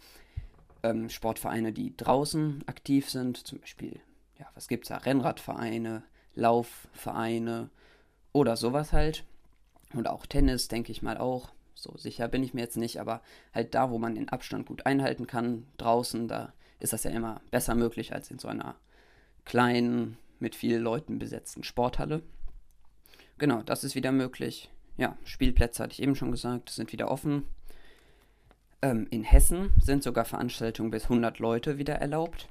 ähm, 0.84 1.10
Sportvereine, 1.10 1.72
die 1.72 1.96
draußen 1.96 2.64
aktiv 2.68 3.10
sind, 3.10 3.38
zum 3.38 3.60
Beispiel, 3.60 4.00
ja, 4.40 4.48
was 4.56 4.68
gibt 4.68 4.86
es 4.86 4.90
da? 4.90 4.98
Rennradvereine, 4.98 6.04
Laufvereine 6.34 7.70
oder 8.34 8.58
sowas 8.58 8.94
halt. 8.94 9.24
Und 9.94 10.08
auch 10.08 10.26
Tennis, 10.26 10.68
denke 10.68 10.92
ich 10.92 11.02
mal 11.02 11.18
auch. 11.18 11.50
So 11.74 11.96
sicher 11.98 12.28
bin 12.28 12.44
ich 12.44 12.54
mir 12.54 12.62
jetzt 12.62 12.78
nicht, 12.78 13.00
aber 13.00 13.22
halt 13.54 13.74
da, 13.74 13.90
wo 13.90 13.98
man 13.98 14.16
den 14.16 14.30
Abstand 14.30 14.66
gut 14.66 14.86
einhalten 14.86 15.28
kann, 15.28 15.66
draußen, 15.78 16.28
da 16.28 16.54
ist 16.80 16.94
das 16.94 17.04
ja 17.04 17.12
immer 17.12 17.42
besser 17.51 17.75
möglich 17.75 18.13
als 18.13 18.32
in 18.32 18.40
so 18.40 18.48
einer 18.48 18.75
kleinen, 19.46 20.18
mit 20.40 20.56
vielen 20.56 20.82
Leuten 20.82 21.20
besetzten 21.20 21.63
Sporthalle. 21.63 22.22
Genau, 23.38 23.62
das 23.62 23.84
ist 23.84 23.96
wieder 23.96 24.12
möglich. 24.12 24.70
Ja, 24.98 25.18
Spielplätze 25.24 25.84
hatte 25.84 25.94
ich 25.94 26.01
eben 26.01 26.16
schon 26.16 26.32
gesagt, 26.32 26.70
sind 26.70 26.92
wieder 26.92 27.10
offen. 27.10 27.46
Ähm, 28.82 29.08
in 29.12 29.24
Hessen 29.24 29.72
sind 29.82 30.04
sogar 30.04 30.25
Veranstaltungen 30.25 30.92
bis 30.92 31.04
100 31.04 31.40
Leute 31.40 31.78
wieder 31.78 31.96
erlaubt. 31.96 32.50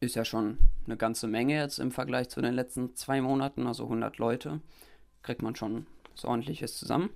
Ist 0.00 0.16
ja 0.16 0.24
schon 0.24 0.58
eine 0.86 0.96
ganze 0.96 1.26
Menge 1.26 1.56
jetzt 1.56 1.78
im 1.78 1.92
Vergleich 1.92 2.30
zu 2.30 2.40
den 2.40 2.54
letzten 2.54 2.96
zwei 2.96 3.20
Monaten, 3.20 3.66
also 3.66 3.84
100 3.84 4.18
Leute. 4.18 4.60
Kriegt 5.22 5.42
man 5.42 5.54
schon 5.54 5.86
so 6.14 6.28
ordentliches 6.28 6.76
zusammen. 6.76 7.10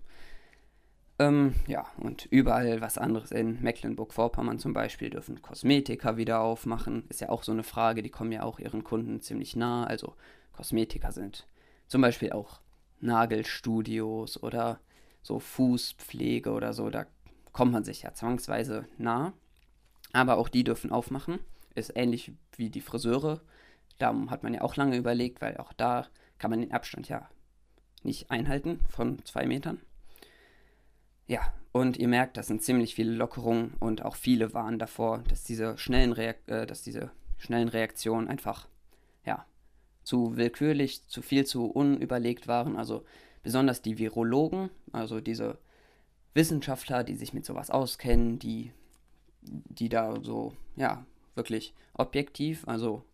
Ähm, 1.19 1.55
ja, 1.69 1.87
und 1.97 2.27
überall 2.27 2.81
was 2.81 2.99
anderes. 2.99 3.31
In 3.31 3.63
Mecklenburg-Vorpommern 3.63 4.59
zum 4.59 4.73
Beispiel 4.73 5.11
dürfen 5.11 5.43
Kosmetiker 5.43 6.17
wieder 6.17 6.41
aufmachen. 6.41 7.05
Ist 7.09 7.21
ja 7.21 7.29
auch 7.29 7.45
so 7.45 7.53
eine 7.53 7.63
Frage, 7.63 8.03
die 8.03 8.11
kommen 8.11 8.33
ja 8.33 8.43
auch 8.43 8.59
ihren 8.59 8.83
Kunden 8.83 9.21
ziemlich 9.21 9.55
nah. 9.55 9.85
Also 9.85 10.15
Kosmetiker 10.53 11.13
sind 11.13 11.47
zum 11.87 12.03
Beispiel 12.03 12.33
auch 12.33 12.61
Nagelstudios 13.01 14.43
oder 14.43 14.81
so 15.23 15.39
Fußpflege 15.39 16.51
oder 16.51 16.73
so. 16.73 16.91
Da 16.91 17.07
kommt 17.53 17.73
man 17.73 17.85
sich 17.85 18.03
ja 18.03 18.13
zwangsweise 18.13 18.87
nah. 18.99 19.33
Aber 20.13 20.37
auch 20.37 20.49
die 20.49 20.65
dürfen 20.65 20.91
aufmachen. 20.91 21.39
ist 21.77 21.93
ähnlich 21.95 22.33
wie 22.57 22.71
die 22.71 22.81
Friseure. 22.81 23.41
Darum 23.99 24.31
hat 24.31 24.43
man 24.43 24.55
ja 24.55 24.63
auch 24.63 24.75
lange 24.75 24.97
überlegt, 24.97 25.41
weil 25.41 25.57
auch 25.59 25.73
da 25.73 26.09
kann 26.39 26.51
man 26.51 26.61
den 26.61 26.73
Abstand 26.73 27.09
ja 27.09 27.29
nicht 28.03 28.31
einhalten 28.31 28.81
von 28.89 29.25
zwei 29.25 29.47
Metern. 29.47 29.81
Ja, 31.27 31.41
und 31.73 31.97
ihr 31.97 32.09
merkt, 32.09 32.37
das 32.37 32.47
sind 32.47 32.63
ziemlich 32.63 32.95
viele 32.95 33.13
Lockerungen 33.13 33.75
und 33.81 34.05
auch 34.05 34.17
viele 34.17 34.55
waren 34.55 34.79
davor, 34.79 35.25
dass 35.29 35.43
diese 35.43 35.77
schnellen, 35.79 36.13
Reak 36.13 36.37
äh, 36.47 36.67
dass 36.67 36.83
diese 36.83 37.11
schnellen 37.39 37.69
Reaktionen 37.69 38.29
einfach 38.29 38.69
ja, 39.25 39.47
zu 40.03 40.37
willkürlich, 40.37 41.07
zu 41.09 41.23
viel 41.23 41.47
zu 41.47 41.67
unüberlegt 41.67 42.47
waren. 42.47 42.77
Also 42.77 43.05
besonders 43.43 43.83
die 43.83 43.99
Virologen, 43.99 44.71
also 44.93 45.21
diese 45.21 45.59
Wissenschaftler, 46.35 47.05
die 47.05 47.17
sich 47.17 47.33
mit 47.33 47.45
sowas 47.45 47.71
auskennen, 47.71 48.39
die, 48.39 48.73
die 49.43 49.89
da 49.89 50.23
so, 50.23 50.55
ja, 50.77 51.05
wirklich 51.35 51.75
objektiv, 51.95 52.67
also 52.69 53.05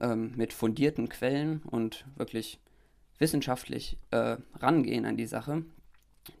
ähm, 0.00 0.34
mit 0.36 0.52
fundierten 0.52 1.08
Quellen 1.08 1.62
und 1.62 2.04
wirklich 2.16 2.60
wissenschaftlich 3.18 3.98
äh, 4.10 4.36
rangehen 4.54 5.04
an 5.04 5.16
die 5.16 5.26
Sache, 5.26 5.64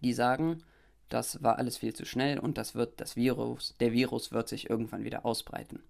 die 0.02 0.12
sagen, 0.12 0.62
das 1.08 1.42
war 1.42 1.58
alles 1.58 1.76
viel 1.76 1.94
zu 1.94 2.04
schnell 2.04 2.38
und 2.38 2.56
das 2.56 2.74
wird 2.74 3.00
das 3.00 3.16
Virus, 3.16 3.74
der 3.80 3.92
Virus 3.92 4.32
wird 4.32 4.48
sich 4.48 4.70
irgendwann 4.70 5.04
wieder 5.04 5.24
ausbreiten. 5.26 5.82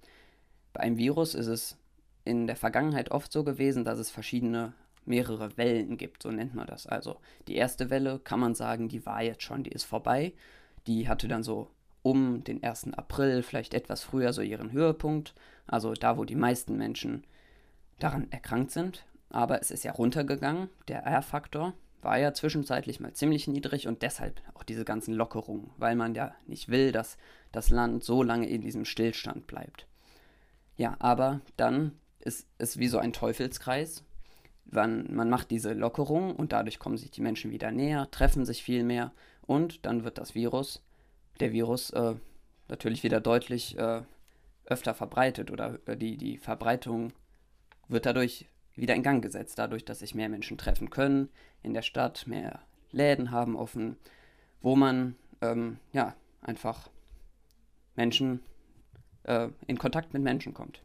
Bei 0.72 0.80
einem 0.80 0.96
Virus 0.96 1.34
ist 1.34 1.46
es 1.46 1.76
in 2.24 2.46
der 2.46 2.56
Vergangenheit 2.56 3.10
oft 3.10 3.32
so 3.32 3.44
gewesen, 3.44 3.84
dass 3.84 3.98
es 3.98 4.10
verschiedene 4.10 4.72
mehrere 5.04 5.56
Wellen 5.56 5.96
gibt, 5.96 6.22
so 6.22 6.30
nennt 6.30 6.54
man 6.54 6.66
das. 6.66 6.86
Also 6.86 7.20
die 7.48 7.56
erste 7.56 7.90
Welle 7.90 8.18
kann 8.18 8.40
man 8.40 8.54
sagen, 8.54 8.88
die 8.88 9.04
war 9.06 9.22
jetzt 9.22 9.42
schon, 9.42 9.62
die 9.62 9.72
ist 9.72 9.84
vorbei. 9.84 10.32
Die 10.86 11.08
hatte 11.08 11.28
dann 11.28 11.42
so 11.42 11.68
um 12.02 12.44
den 12.44 12.62
1. 12.62 12.94
April, 12.94 13.42
vielleicht 13.42 13.74
etwas 13.74 14.02
früher, 14.02 14.32
so 14.32 14.42
ihren 14.42 14.72
Höhepunkt. 14.72 15.34
Also 15.66 15.92
da, 15.94 16.16
wo 16.16 16.24
die 16.24 16.36
meisten 16.36 16.76
Menschen 16.76 17.24
daran 17.98 18.30
erkrankt 18.30 18.70
sind. 18.70 19.04
Aber 19.28 19.60
es 19.60 19.70
ist 19.70 19.84
ja 19.84 19.92
runtergegangen. 19.92 20.68
Der 20.88 21.02
R-Faktor 21.02 21.74
war 22.02 22.18
ja 22.18 22.32
zwischenzeitlich 22.32 23.00
mal 23.00 23.12
ziemlich 23.12 23.46
niedrig 23.46 23.86
und 23.86 24.02
deshalb 24.02 24.40
auch 24.54 24.62
diese 24.62 24.84
ganzen 24.84 25.14
Lockerungen, 25.14 25.70
weil 25.76 25.96
man 25.96 26.14
ja 26.14 26.34
nicht 26.46 26.68
will, 26.68 26.92
dass 26.92 27.18
das 27.52 27.70
Land 27.70 28.04
so 28.04 28.22
lange 28.22 28.48
in 28.48 28.62
diesem 28.62 28.84
Stillstand 28.84 29.46
bleibt. 29.46 29.86
Ja, 30.76 30.96
aber 30.98 31.40
dann 31.56 31.92
ist 32.20 32.46
es 32.58 32.78
wie 32.78 32.88
so 32.88 32.98
ein 32.98 33.12
Teufelskreis. 33.12 34.04
Man, 34.64 35.12
man 35.14 35.28
macht 35.28 35.50
diese 35.50 35.72
Lockerung 35.72 36.34
und 36.36 36.52
dadurch 36.52 36.78
kommen 36.78 36.96
sich 36.96 37.10
die 37.10 37.22
Menschen 37.22 37.50
wieder 37.50 37.70
näher, 37.70 38.10
treffen 38.10 38.44
sich 38.44 38.62
viel 38.62 38.84
mehr 38.84 39.12
und 39.42 39.84
dann 39.84 40.04
wird 40.04 40.18
das 40.18 40.34
Virus, 40.34 40.82
der 41.40 41.52
Virus, 41.52 41.90
äh, 41.90 42.14
natürlich 42.68 43.02
wieder 43.02 43.20
deutlich 43.20 43.76
äh, 43.78 44.02
öfter 44.64 44.94
verbreitet 44.94 45.50
oder 45.50 45.78
äh, 45.86 45.96
die, 45.96 46.16
die 46.16 46.38
Verbreitung 46.38 47.12
wird 47.88 48.06
dadurch 48.06 48.46
wieder 48.80 48.94
in 48.94 49.02
Gang 49.02 49.22
gesetzt, 49.22 49.58
dadurch, 49.58 49.84
dass 49.84 50.00
sich 50.00 50.14
mehr 50.14 50.28
Menschen 50.28 50.58
treffen 50.58 50.90
können 50.90 51.28
in 51.62 51.74
der 51.74 51.82
Stadt, 51.82 52.26
mehr 52.26 52.60
Läden 52.92 53.30
haben 53.30 53.56
offen, 53.56 53.96
wo 54.60 54.76
man 54.76 55.16
ähm, 55.40 55.78
ja 55.92 56.14
einfach 56.42 56.90
Menschen 57.96 58.40
äh, 59.24 59.48
in 59.66 59.78
Kontakt 59.78 60.12
mit 60.12 60.22
Menschen 60.22 60.54
kommt. 60.54 60.82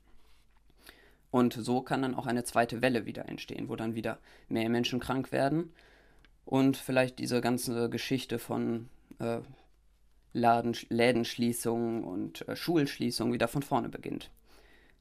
Und 1.31 1.53
so 1.53 1.81
kann 1.81 2.01
dann 2.01 2.15
auch 2.15 2.27
eine 2.27 2.45
zweite 2.45 2.81
Welle 2.81 3.05
wieder 3.05 3.27
entstehen, 3.27 3.67
wo 3.67 3.75
dann 3.75 3.95
wieder 3.95 4.19
mehr 4.47 4.69
Menschen 4.69 4.99
krank 4.99 5.31
werden 5.31 5.73
und 6.45 6.77
vielleicht 6.77 7.19
diese 7.19 7.41
ganze 7.41 7.89
Geschichte 7.89 8.39
von 8.39 8.89
äh, 9.19 9.39
Laden, 10.31 10.75
Lädenschließungen 10.89 12.03
und 12.03 12.47
äh, 12.47 12.55
Schulschließungen 12.55 13.33
wieder 13.33 13.47
von 13.47 13.63
vorne 13.63 13.89
beginnt. 13.89 14.29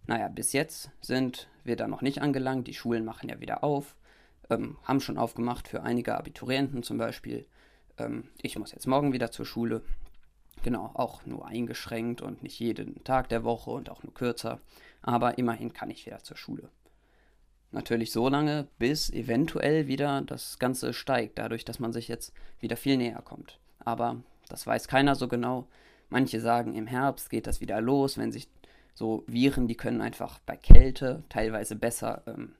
Naja, 0.06 0.28
bis 0.28 0.52
jetzt 0.52 0.90
sind 1.00 1.48
wir 1.64 1.76
da 1.76 1.88
noch 1.88 2.02
nicht 2.02 2.20
angelangt. 2.20 2.66
Die 2.68 2.74
Schulen 2.74 3.04
machen 3.04 3.28
ja 3.28 3.40
wieder 3.40 3.64
auf, 3.64 3.96
ähm, 4.50 4.76
haben 4.84 5.00
schon 5.00 5.18
aufgemacht 5.18 5.68
für 5.68 5.82
einige 5.82 6.16
Abiturienten 6.16 6.82
zum 6.82 6.98
Beispiel. 6.98 7.46
Ähm, 7.98 8.28
ich 8.42 8.58
muss 8.58 8.72
jetzt 8.72 8.86
morgen 8.86 9.12
wieder 9.12 9.30
zur 9.30 9.46
Schule. 9.46 9.82
Genau, 10.62 10.90
auch 10.94 11.26
nur 11.26 11.46
eingeschränkt 11.46 12.22
und 12.22 12.42
nicht 12.42 12.58
jeden 12.58 13.02
Tag 13.04 13.28
der 13.28 13.44
Woche 13.44 13.70
und 13.70 13.90
auch 13.90 14.02
nur 14.02 14.14
kürzer. 14.14 14.60
Aber 15.02 15.38
immerhin 15.38 15.72
kann 15.72 15.90
ich 15.90 16.06
wieder 16.06 16.22
zur 16.22 16.36
Schule. 16.36 16.70
Natürlich 17.70 18.12
so 18.12 18.28
lange, 18.28 18.68
bis 18.78 19.10
eventuell 19.10 19.88
wieder 19.88 20.22
das 20.22 20.58
Ganze 20.58 20.92
steigt, 20.92 21.38
dadurch, 21.38 21.64
dass 21.64 21.80
man 21.80 21.92
sich 21.92 22.08
jetzt 22.08 22.32
wieder 22.60 22.76
viel 22.76 22.96
näher 22.96 23.20
kommt. 23.22 23.58
Aber 23.80 24.22
das 24.48 24.66
weiß 24.66 24.86
keiner 24.86 25.16
so 25.16 25.28
genau. 25.28 25.66
Manche 26.08 26.40
sagen, 26.40 26.74
im 26.74 26.86
Herbst 26.86 27.30
geht 27.30 27.46
das 27.46 27.60
wieder 27.60 27.80
los, 27.80 28.16
wenn 28.16 28.30
sich 28.30 28.48
so 28.94 29.24
Viren, 29.26 29.66
die 29.66 29.76
können 29.76 30.00
einfach 30.00 30.38
bei 30.40 30.56
Kälte 30.56 31.24
teilweise 31.28 31.76
besser 31.76 32.22
ähm, 32.26 32.52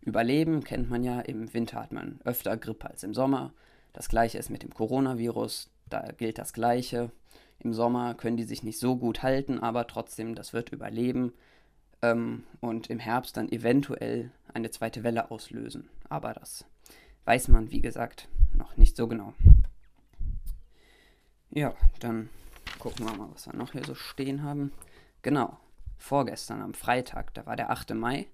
überleben. 0.00 0.64
Kennt 0.64 0.90
man 0.90 1.04
ja, 1.04 1.20
im 1.20 1.52
Winter 1.54 1.80
hat 1.80 1.92
man 1.92 2.20
öfter 2.24 2.56
Grippe 2.56 2.90
als 2.90 3.04
im 3.04 3.14
Sommer. 3.14 3.52
Das 3.92 4.08
gleiche 4.08 4.38
ist 4.38 4.50
mit 4.50 4.62
dem 4.62 4.74
Coronavirus, 4.74 5.70
da 5.88 6.12
gilt 6.12 6.38
das 6.38 6.52
gleiche. 6.52 7.10
Im 7.60 7.72
Sommer 7.72 8.14
können 8.14 8.36
die 8.36 8.44
sich 8.44 8.62
nicht 8.62 8.78
so 8.78 8.96
gut 8.96 9.22
halten, 9.22 9.58
aber 9.58 9.86
trotzdem, 9.86 10.34
das 10.34 10.52
wird 10.52 10.70
überleben 10.70 11.32
ähm, 12.02 12.44
und 12.60 12.90
im 12.90 12.98
Herbst 12.98 13.36
dann 13.36 13.50
eventuell 13.50 14.30
eine 14.52 14.70
zweite 14.70 15.02
Welle 15.02 15.30
auslösen. 15.30 15.88
Aber 16.08 16.32
das 16.32 16.64
weiß 17.24 17.48
man, 17.48 17.70
wie 17.70 17.80
gesagt, 17.80 18.28
noch 18.54 18.76
nicht 18.76 18.96
so 18.96 19.08
genau. 19.08 19.34
Ja, 21.50 21.74
dann 22.00 22.28
gucken 22.78 23.06
wir 23.06 23.16
mal, 23.16 23.28
was 23.32 23.46
wir 23.46 23.54
noch 23.54 23.72
hier 23.72 23.84
so 23.84 23.94
stehen 23.94 24.42
haben. 24.42 24.72
Genau, 25.22 25.58
vorgestern 25.98 26.62
am 26.62 26.74
Freitag, 26.74 27.34
da 27.34 27.46
war 27.46 27.56
der 27.56 27.70
8. 27.70 27.94
Mai, 27.94 28.26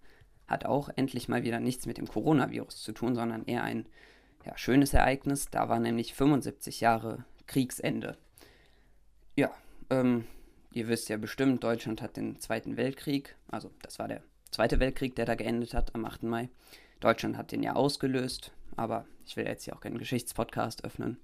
hat 0.47 0.67
auch 0.67 0.91
endlich 0.95 1.29
mal 1.29 1.43
wieder 1.43 1.61
nichts 1.61 1.87
mit 1.87 1.99
dem 1.99 2.07
Coronavirus 2.07 2.83
zu 2.83 2.93
tun, 2.93 3.15
sondern 3.15 3.47
eher 3.47 3.63
ein 3.63 3.87
ja, 4.45 4.57
schönes 4.57 4.93
Ereignis. 4.93 5.49
Da 5.51 5.69
war 5.69 5.81
nämlich 5.81 6.15
75 6.15 6.81
Jahre 6.81 7.25
Kriegsende. 7.47 8.17
Ja, 9.37 9.51
ähm, 9.91 10.27
ihr 10.71 10.89
wisst 10.89 11.09
ja 11.09 11.17
bestimmt, 11.17 11.65
Deutschland 11.65 12.03
hat 12.03 12.17
den 12.17 12.41
Zweiten 12.41 12.77
Weltkrieg, 12.77 13.37
also 13.49 13.71
das 13.83 13.99
war 13.99 14.09
der 14.09 14.23
Zweite 14.51 14.79
Weltkrieg, 14.79 15.17
der 15.17 15.25
da 15.25 15.35
geendet 15.35 15.75
hat 15.75 15.95
am 15.97 16.05
8. 16.05 16.23
Mai. 16.23 16.49
Deutschland 17.01 17.37
hat 17.37 17.51
den 17.51 17.63
ja 17.63 17.75
ausgelöst, 17.75 18.53
aber 18.77 19.05
ich 19.27 19.37
will 19.37 19.47
jetzt 19.47 19.65
hier 19.65 19.75
auch 19.75 19.81
keinen 19.81 19.99
Geschichtspodcast 19.99 20.85
öffnen. 20.85 21.19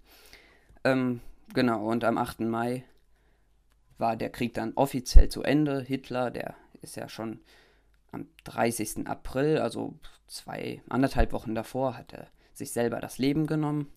Ähm, 0.82 1.20
genau, 1.54 1.86
und 1.86 2.02
am 2.02 2.18
8. 2.18 2.40
Mai 2.40 2.84
war 4.00 4.16
der 4.16 4.30
Krieg 4.30 4.54
dann 4.54 4.72
offiziell 4.74 5.28
zu 5.28 5.42
Ende. 5.42 5.80
Hitler, 5.80 6.30
der 6.30 6.54
ist 6.82 6.96
ja 6.96 7.08
schon 7.08 7.40
am 8.12 8.26
30. 8.44 9.06
April, 9.06 9.58
also 9.58 9.94
zwei, 10.26 10.82
anderthalb 10.88 11.32
Wochen 11.32 11.54
davor, 11.54 11.96
hat 11.96 12.12
er 12.12 12.26
sich 12.52 12.72
selber 12.72 13.00
das 13.00 13.18
Leben 13.18 13.46
genommen. 13.46 13.92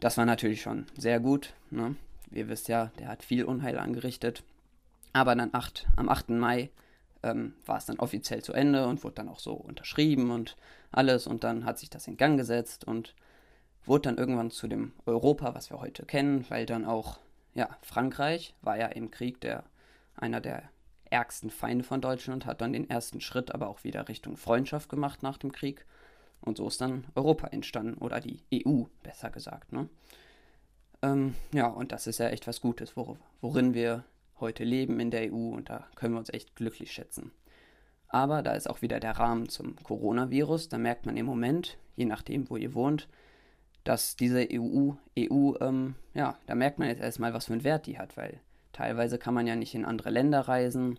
Das 0.00 0.16
war 0.16 0.24
natürlich 0.24 0.62
schon 0.62 0.86
sehr 0.96 1.20
gut. 1.20 1.54
Ne? 1.70 1.94
Ihr 2.30 2.48
wisst 2.48 2.68
ja, 2.68 2.90
der 2.98 3.08
hat 3.08 3.22
viel 3.22 3.44
Unheil 3.44 3.78
angerichtet. 3.78 4.42
Aber 5.12 5.34
dann 5.34 5.50
acht, 5.52 5.86
am 5.96 6.08
8. 6.08 6.30
Mai 6.30 6.70
ähm, 7.22 7.54
war 7.66 7.78
es 7.78 7.86
dann 7.86 7.98
offiziell 7.98 8.42
zu 8.42 8.52
Ende 8.52 8.86
und 8.86 9.02
wurde 9.02 9.16
dann 9.16 9.28
auch 9.28 9.40
so 9.40 9.52
unterschrieben 9.52 10.30
und 10.30 10.56
alles. 10.92 11.26
Und 11.26 11.44
dann 11.44 11.64
hat 11.64 11.78
sich 11.78 11.90
das 11.90 12.06
in 12.06 12.16
Gang 12.16 12.38
gesetzt 12.38 12.84
und 12.84 13.14
wurde 13.84 14.02
dann 14.02 14.18
irgendwann 14.18 14.50
zu 14.50 14.68
dem 14.68 14.92
Europa, 15.06 15.54
was 15.54 15.70
wir 15.70 15.80
heute 15.80 16.04
kennen, 16.04 16.46
weil 16.48 16.66
dann 16.66 16.84
auch 16.84 17.18
ja, 17.54 17.68
Frankreich 17.82 18.54
war 18.62 18.78
ja 18.78 18.86
im 18.86 19.10
Krieg 19.10 19.40
der, 19.40 19.64
einer 20.16 20.40
der 20.40 20.62
ärgsten 21.10 21.50
Feinde 21.50 21.84
von 21.84 22.00
Deutschland, 22.00 22.46
hat 22.46 22.60
dann 22.60 22.72
den 22.72 22.88
ersten 22.88 23.20
Schritt 23.20 23.52
aber 23.52 23.68
auch 23.68 23.84
wieder 23.84 24.08
Richtung 24.08 24.36
Freundschaft 24.36 24.88
gemacht 24.88 25.22
nach 25.22 25.38
dem 25.38 25.52
Krieg. 25.52 25.84
Und 26.40 26.56
so 26.56 26.68
ist 26.68 26.80
dann 26.80 27.04
Europa 27.14 27.48
entstanden, 27.48 27.98
oder 27.98 28.20
die 28.20 28.42
EU, 28.54 28.84
besser 29.02 29.30
gesagt. 29.30 29.72
Ne? 29.72 29.88
Ähm, 31.02 31.34
ja, 31.52 31.66
und 31.66 31.92
das 31.92 32.06
ist 32.06 32.18
ja 32.18 32.28
echt 32.28 32.46
was 32.46 32.60
Gutes, 32.60 32.96
wor 32.96 33.18
worin 33.40 33.74
wir 33.74 34.04
heute 34.38 34.64
leben 34.64 35.00
in 35.00 35.10
der 35.10 35.32
EU 35.32 35.50
und 35.50 35.68
da 35.68 35.86
können 35.96 36.14
wir 36.14 36.18
uns 36.18 36.32
echt 36.32 36.56
glücklich 36.56 36.92
schätzen. 36.92 37.32
Aber 38.08 38.42
da 38.42 38.52
ist 38.52 38.68
auch 38.68 38.82
wieder 38.82 39.00
der 39.00 39.18
Rahmen 39.18 39.48
zum 39.48 39.76
Coronavirus. 39.76 40.68
Da 40.68 40.78
merkt 40.78 41.06
man 41.06 41.16
im 41.16 41.26
Moment, 41.26 41.78
je 41.94 42.06
nachdem, 42.06 42.50
wo 42.50 42.56
ihr 42.56 42.74
wohnt, 42.74 43.08
dass 43.84 44.16
diese 44.16 44.46
EU, 44.52 44.92
EU, 45.18 45.54
ähm, 45.60 45.94
ja, 46.14 46.38
da 46.46 46.54
merkt 46.54 46.78
man 46.78 46.88
jetzt 46.88 47.00
erstmal, 47.00 47.32
was 47.32 47.46
für 47.46 47.54
einen 47.54 47.64
Wert 47.64 47.86
die 47.86 47.98
hat, 47.98 48.16
weil 48.16 48.40
teilweise 48.72 49.18
kann 49.18 49.34
man 49.34 49.46
ja 49.46 49.56
nicht 49.56 49.74
in 49.74 49.84
andere 49.84 50.10
Länder 50.10 50.40
reisen. 50.40 50.98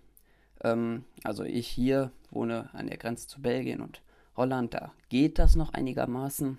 Ähm, 0.64 1.06
also 1.24 1.44
ich 1.44 1.68
hier 1.68 2.12
wohne 2.32 2.70
an 2.74 2.88
der 2.88 2.98
Grenze 2.98 3.28
zu 3.28 3.42
Belgien 3.42 3.82
und 3.82 4.02
Holland, 4.36 4.74
da 4.74 4.94
geht 5.10 5.40
das 5.40 5.56
noch 5.56 5.74
einigermaßen. 5.74 6.58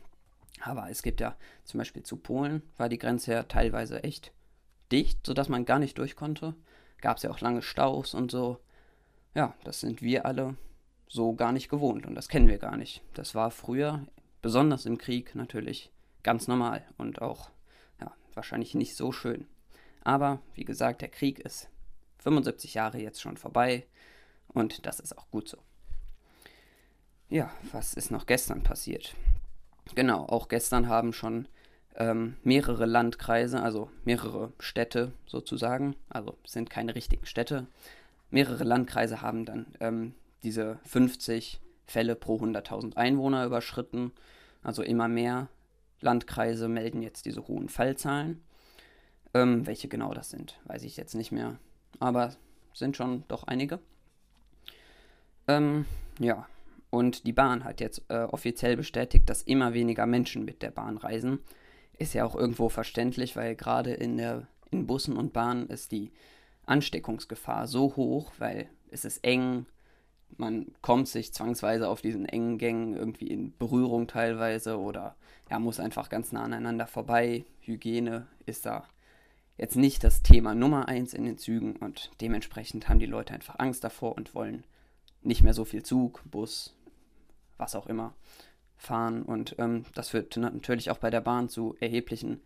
Aber 0.60 0.90
es 0.90 1.02
gibt 1.02 1.20
ja 1.20 1.34
zum 1.64 1.78
Beispiel 1.78 2.02
zu 2.02 2.16
Polen, 2.16 2.62
war 2.76 2.88
die 2.88 2.98
Grenze 2.98 3.32
ja 3.32 3.42
teilweise 3.42 4.04
echt 4.04 4.32
dicht, 4.92 5.26
sodass 5.26 5.48
man 5.48 5.64
gar 5.64 5.78
nicht 5.78 5.98
durch 5.98 6.14
konnte. 6.14 6.54
Gab 7.00 7.16
es 7.16 7.24
ja 7.24 7.30
auch 7.30 7.40
lange 7.40 7.62
Staus 7.62 8.14
und 8.14 8.30
so. 8.30 8.58
Ja, 9.34 9.54
das 9.64 9.80
sind 9.80 10.02
wir 10.02 10.26
alle 10.26 10.56
so 11.08 11.34
gar 11.34 11.52
nicht 11.52 11.68
gewohnt 11.68 12.06
und 12.06 12.14
das 12.14 12.28
kennen 12.28 12.48
wir 12.48 12.58
gar 12.58 12.76
nicht. 12.76 13.02
Das 13.14 13.34
war 13.34 13.50
früher, 13.50 14.06
besonders 14.40 14.86
im 14.86 14.98
Krieg 14.98 15.34
natürlich, 15.34 15.90
ganz 16.22 16.48
normal 16.48 16.84
und 16.98 17.22
auch 17.22 17.50
ja, 18.00 18.12
wahrscheinlich 18.34 18.74
nicht 18.74 18.96
so 18.96 19.12
schön. 19.12 19.46
Aber 20.04 20.40
wie 20.54 20.64
gesagt, 20.64 21.00
der 21.00 21.08
Krieg 21.08 21.38
ist 21.38 21.68
75 22.18 22.74
Jahre 22.74 22.98
jetzt 22.98 23.20
schon 23.20 23.36
vorbei 23.36 23.86
und 24.48 24.86
das 24.86 25.00
ist 25.00 25.16
auch 25.16 25.30
gut 25.30 25.48
so. 25.48 25.58
Ja, 27.28 27.50
was 27.72 27.94
ist 27.94 28.10
noch 28.10 28.26
gestern 28.26 28.62
passiert? 28.62 29.14
Genau, 29.94 30.26
auch 30.26 30.48
gestern 30.48 30.88
haben 30.88 31.12
schon 31.12 31.48
ähm, 31.96 32.36
mehrere 32.42 32.86
Landkreise, 32.86 33.62
also 33.62 33.90
mehrere 34.04 34.52
Städte 34.58 35.12
sozusagen, 35.26 35.96
also 36.08 36.36
sind 36.46 36.70
keine 36.70 36.94
richtigen 36.94 37.26
Städte, 37.26 37.66
mehrere 38.30 38.64
Landkreise 38.64 39.22
haben 39.22 39.44
dann 39.44 39.66
ähm, 39.80 40.14
diese 40.42 40.78
50 40.84 41.60
Fälle 41.86 42.16
pro 42.16 42.38
100.000 42.38 42.96
Einwohner 42.96 43.44
überschritten. 43.44 44.12
Also 44.62 44.82
immer 44.82 45.08
mehr 45.08 45.48
Landkreise 46.02 46.68
melden 46.68 47.02
jetzt 47.02 47.26
diese 47.26 47.46
hohen 47.48 47.68
Fallzahlen. 47.68 48.42
Ähm, 49.34 49.66
welche 49.66 49.88
genau 49.88 50.12
das 50.12 50.30
sind, 50.30 50.60
weiß 50.64 50.82
ich 50.82 50.96
jetzt 50.96 51.14
nicht 51.14 51.32
mehr. 51.32 51.58
Aber 52.00 52.34
sind 52.74 52.96
schon 52.96 53.24
doch 53.28 53.44
einige. 53.44 53.78
Ähm, 55.48 55.86
ja, 56.18 56.46
und 56.90 57.26
die 57.26 57.32
Bahn 57.32 57.64
hat 57.64 57.80
jetzt 57.80 58.02
äh, 58.08 58.24
offiziell 58.24 58.76
bestätigt, 58.76 59.28
dass 59.30 59.42
immer 59.42 59.72
weniger 59.72 60.06
Menschen 60.06 60.44
mit 60.44 60.62
der 60.62 60.70
Bahn 60.70 60.98
reisen. 60.98 61.38
Ist 61.98 62.14
ja 62.14 62.24
auch 62.24 62.34
irgendwo 62.34 62.68
verständlich, 62.68 63.36
weil 63.36 63.56
gerade 63.56 63.92
in, 63.92 64.18
in 64.70 64.86
Bussen 64.86 65.16
und 65.16 65.32
Bahnen 65.32 65.68
ist 65.68 65.92
die 65.92 66.12
Ansteckungsgefahr 66.66 67.66
so 67.66 67.96
hoch, 67.96 68.32
weil 68.38 68.68
es 68.90 69.04
ist 69.04 69.24
eng, 69.24 69.66
man 70.36 70.66
kommt 70.80 71.08
sich 71.08 71.32
zwangsweise 71.32 71.88
auf 71.88 72.02
diesen 72.02 72.26
engen 72.26 72.58
Gängen 72.58 72.94
irgendwie 72.94 73.28
in 73.28 73.56
Berührung 73.58 74.06
teilweise 74.06 74.78
oder 74.78 75.16
ja, 75.50 75.58
muss 75.58 75.80
einfach 75.80 76.08
ganz 76.08 76.32
nah 76.32 76.42
aneinander 76.42 76.86
vorbei. 76.86 77.44
Hygiene 77.60 78.26
ist 78.46 78.66
da 78.66 78.84
jetzt 79.58 79.76
nicht 79.76 80.02
das 80.04 80.22
Thema 80.22 80.54
Nummer 80.54 80.88
eins 80.88 81.14
in 81.14 81.24
den 81.24 81.38
Zügen 81.38 81.76
und 81.76 82.10
dementsprechend 82.20 82.88
haben 82.88 82.98
die 82.98 83.06
Leute 83.06 83.34
einfach 83.34 83.58
Angst 83.58 83.84
davor 83.84 84.16
und 84.16 84.34
wollen 84.34 84.64
nicht 85.22 85.42
mehr 85.42 85.54
so 85.54 85.64
viel 85.64 85.82
Zug, 85.82 86.22
Bus, 86.30 86.74
was 87.58 87.74
auch 87.74 87.86
immer 87.86 88.14
fahren 88.76 89.22
und 89.22 89.54
ähm, 89.58 89.84
das 89.94 90.08
führt 90.08 90.36
natürlich 90.36 90.90
auch 90.90 90.98
bei 90.98 91.10
der 91.10 91.20
Bahn 91.20 91.48
zu 91.48 91.76
erheblichen 91.78 92.40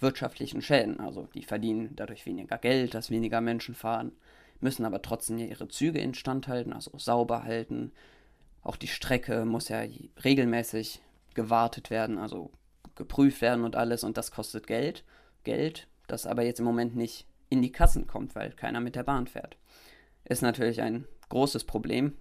wirtschaftlichen 0.00 0.62
Schäden. 0.62 1.00
Also 1.00 1.28
die 1.34 1.44
verdienen 1.44 1.94
dadurch 1.94 2.26
weniger 2.26 2.58
Geld, 2.58 2.94
dass 2.94 3.10
weniger 3.10 3.40
Menschen 3.40 3.74
fahren 3.74 4.12
müssen 4.60 4.84
aber 4.84 5.02
trotzdem 5.02 5.38
ihre 5.38 5.68
Züge 5.68 5.98
instand 5.98 6.48
halten, 6.48 6.72
also 6.72 6.96
sauber 6.98 7.44
halten. 7.44 7.92
Auch 8.62 8.76
die 8.76 8.88
Strecke 8.88 9.44
muss 9.44 9.68
ja 9.68 9.82
regelmäßig 10.24 11.00
gewartet 11.34 11.90
werden, 11.90 12.18
also 12.18 12.50
geprüft 12.94 13.40
werden 13.42 13.64
und 13.64 13.76
alles 13.76 14.04
und 14.04 14.16
das 14.16 14.30
kostet 14.30 14.66
Geld. 14.66 15.04
Geld, 15.44 15.86
das 16.06 16.26
aber 16.26 16.42
jetzt 16.42 16.58
im 16.58 16.64
Moment 16.64 16.96
nicht 16.96 17.26
in 17.48 17.62
die 17.62 17.72
Kassen 17.72 18.06
kommt, 18.06 18.34
weil 18.34 18.50
keiner 18.52 18.80
mit 18.80 18.96
der 18.96 19.04
Bahn 19.04 19.26
fährt. 19.26 19.56
Ist 20.24 20.42
natürlich 20.42 20.82
ein 20.82 21.06
großes 21.28 21.64
Problem 21.64 22.14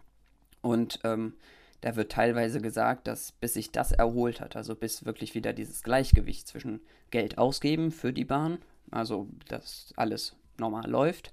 und 0.61 0.99
ähm, 1.03 1.33
da 1.81 1.95
wird 1.95 2.11
teilweise 2.11 2.61
gesagt, 2.61 3.07
dass 3.07 3.31
bis 3.31 3.53
sich 3.53 3.71
das 3.71 3.91
erholt 3.91 4.41
hat, 4.41 4.55
also 4.55 4.75
bis 4.75 5.05
wirklich 5.05 5.35
wieder 5.35 5.53
dieses 5.53 5.83
Gleichgewicht 5.83 6.47
zwischen 6.47 6.81
Geld 7.11 7.37
ausgeben 7.37 7.91
für 7.91 8.13
die 8.13 8.25
Bahn, 8.25 8.59
also 8.91 9.27
dass 9.47 9.93
alles 9.95 10.35
normal 10.57 10.89
läuft, 10.89 11.31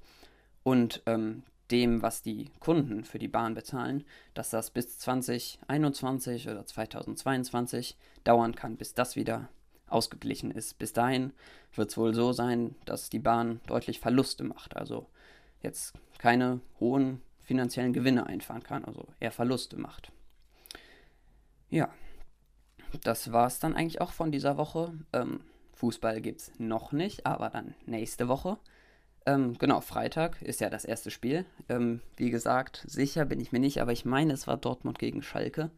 und 0.62 1.02
ähm, 1.06 1.42
dem, 1.70 2.02
was 2.02 2.22
die 2.22 2.50
Kunden 2.60 3.04
für 3.04 3.18
die 3.18 3.28
Bahn 3.28 3.54
bezahlen, 3.54 4.04
dass 4.34 4.50
das 4.50 4.70
bis 4.70 4.98
2021 4.98 6.48
oder 6.48 6.66
2022 6.66 7.96
dauern 8.24 8.54
kann, 8.54 8.76
bis 8.76 8.94
das 8.94 9.16
wieder 9.16 9.48
ausgeglichen 9.88 10.50
ist. 10.50 10.78
Bis 10.78 10.92
dahin 10.92 11.32
wird 11.74 11.90
es 11.90 11.96
wohl 11.96 12.14
so 12.14 12.32
sein, 12.32 12.74
dass 12.84 13.10
die 13.10 13.18
Bahn 13.18 13.60
deutlich 13.66 14.00
Verluste 14.00 14.44
macht, 14.44 14.76
also 14.76 15.06
jetzt 15.62 15.94
keine 16.18 16.60
hohen 16.80 17.22
finanziellen 17.40 17.92
Gewinne 17.92 18.26
einfahren 18.26 18.62
kann, 18.62 18.84
also 18.84 19.06
eher 19.20 19.32
Verluste 19.32 19.76
macht. 19.76 20.12
Ja, 21.70 21.92
das 23.02 23.32
war 23.32 23.46
es 23.46 23.58
dann 23.58 23.74
eigentlich 23.74 24.00
auch 24.00 24.12
von 24.12 24.30
dieser 24.30 24.56
Woche. 24.56 24.92
Ähm, 25.12 25.40
Fußball 25.74 26.20
gibt 26.20 26.42
es 26.42 26.52
noch 26.58 26.92
nicht, 26.92 27.26
aber 27.26 27.50
dann 27.50 27.74
nächste 27.86 28.28
Woche. 28.28 28.58
Ähm, 29.24 29.56
genau, 29.58 29.80
Freitag 29.80 30.42
ist 30.42 30.60
ja 30.60 30.68
das 30.68 30.84
erste 30.84 31.10
Spiel. 31.10 31.44
Ähm, 31.68 32.00
wie 32.16 32.30
gesagt, 32.30 32.84
sicher 32.86 33.24
bin 33.24 33.40
ich 33.40 33.52
mir 33.52 33.60
nicht, 33.60 33.80
aber 33.80 33.92
ich 33.92 34.04
meine, 34.04 34.32
es 34.32 34.46
war 34.46 34.56
Dortmund 34.56 34.98
gegen 34.98 35.22
Schalke. 35.22 35.70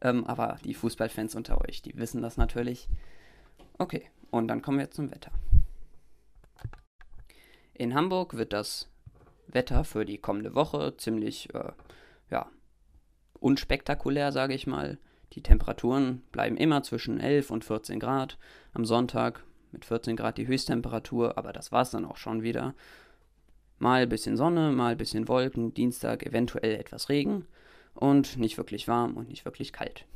Ähm, 0.00 0.24
aber 0.26 0.58
die 0.64 0.74
Fußballfans 0.74 1.34
unter 1.34 1.60
euch, 1.62 1.82
die 1.82 1.96
wissen 1.96 2.22
das 2.22 2.36
natürlich. 2.36 2.88
Okay, 3.78 4.08
und 4.30 4.48
dann 4.48 4.62
kommen 4.62 4.78
wir 4.78 4.90
zum 4.90 5.10
Wetter. 5.10 5.32
In 7.74 7.94
Hamburg 7.94 8.36
wird 8.36 8.52
das 8.52 8.88
Wetter 9.48 9.84
für 9.84 10.04
die 10.04 10.18
kommende 10.18 10.54
Woche 10.54 10.96
ziemlich, 10.96 11.52
äh, 11.54 11.72
ja, 12.30 12.50
unspektakulär, 13.40 14.32
sage 14.32 14.54
ich 14.54 14.66
mal. 14.66 14.98
Die 15.32 15.42
Temperaturen 15.42 16.22
bleiben 16.32 16.56
immer 16.56 16.82
zwischen 16.82 17.20
11 17.20 17.50
und 17.50 17.64
14 17.64 18.00
Grad. 18.00 18.38
Am 18.72 18.84
Sonntag 18.84 19.44
mit 19.76 19.84
14 19.84 20.16
Grad 20.16 20.38
die 20.38 20.46
Höchsttemperatur, 20.46 21.36
aber 21.36 21.52
das 21.52 21.70
war 21.70 21.82
es 21.82 21.90
dann 21.90 22.06
auch 22.06 22.16
schon 22.16 22.42
wieder. 22.42 22.74
Mal 23.78 24.04
ein 24.04 24.08
bisschen 24.08 24.38
Sonne, 24.38 24.72
mal 24.72 24.92
ein 24.92 24.96
bisschen 24.96 25.28
Wolken, 25.28 25.74
Dienstag 25.74 26.24
eventuell 26.24 26.76
etwas 26.76 27.10
Regen 27.10 27.44
und 27.94 28.38
nicht 28.38 28.56
wirklich 28.56 28.88
warm 28.88 29.18
und 29.18 29.28
nicht 29.28 29.44
wirklich 29.44 29.74
kalt. 29.74 30.06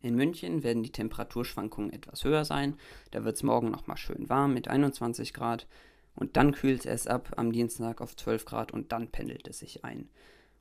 In 0.00 0.16
München 0.16 0.64
werden 0.64 0.82
die 0.82 0.90
Temperaturschwankungen 0.90 1.92
etwas 1.92 2.24
höher 2.24 2.44
sein. 2.44 2.76
Da 3.12 3.22
wird 3.22 3.36
es 3.36 3.44
morgen 3.44 3.70
nochmal 3.70 3.96
schön 3.96 4.28
warm 4.28 4.54
mit 4.54 4.66
21 4.66 5.32
Grad. 5.32 5.68
Und 6.16 6.36
dann 6.36 6.50
kühlt 6.50 6.84
es 6.84 7.06
ab 7.06 7.32
am 7.36 7.52
Dienstag 7.52 8.00
auf 8.00 8.16
12 8.16 8.44
Grad 8.44 8.72
und 8.72 8.90
dann 8.90 9.06
pendelt 9.06 9.46
es 9.46 9.60
sich 9.60 9.84
ein. 9.84 10.08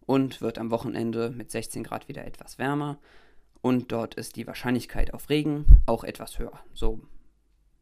Und 0.05 0.39
wird 0.39 0.59
am 0.59 0.69
Wochenende 0.69 1.31
mit 1.31 1.49
16 1.49 1.83
Grad 1.83 2.07
wieder 2.07 2.25
etwas 2.25 2.59
wärmer 2.59 2.99
und 3.61 3.91
dort 3.91 4.15
ist 4.15 4.35
die 4.35 4.47
Wahrscheinlichkeit 4.47 5.13
auf 5.13 5.29
Regen 5.29 5.65
auch 5.85 6.03
etwas 6.03 6.39
höher. 6.39 6.59
So 6.73 6.99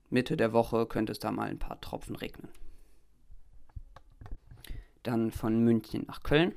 Mitte 0.09 0.37
der 0.37 0.53
Woche 0.53 0.85
könnte 0.85 1.11
es 1.11 1.19
da 1.19 1.31
mal 1.31 1.49
ein 1.49 1.59
paar 1.59 1.79
Tropfen 1.81 2.15
regnen. 2.15 2.49
Dann 5.03 5.31
von 5.31 5.63
München 5.63 6.05
nach 6.07 6.23
Köln. 6.23 6.53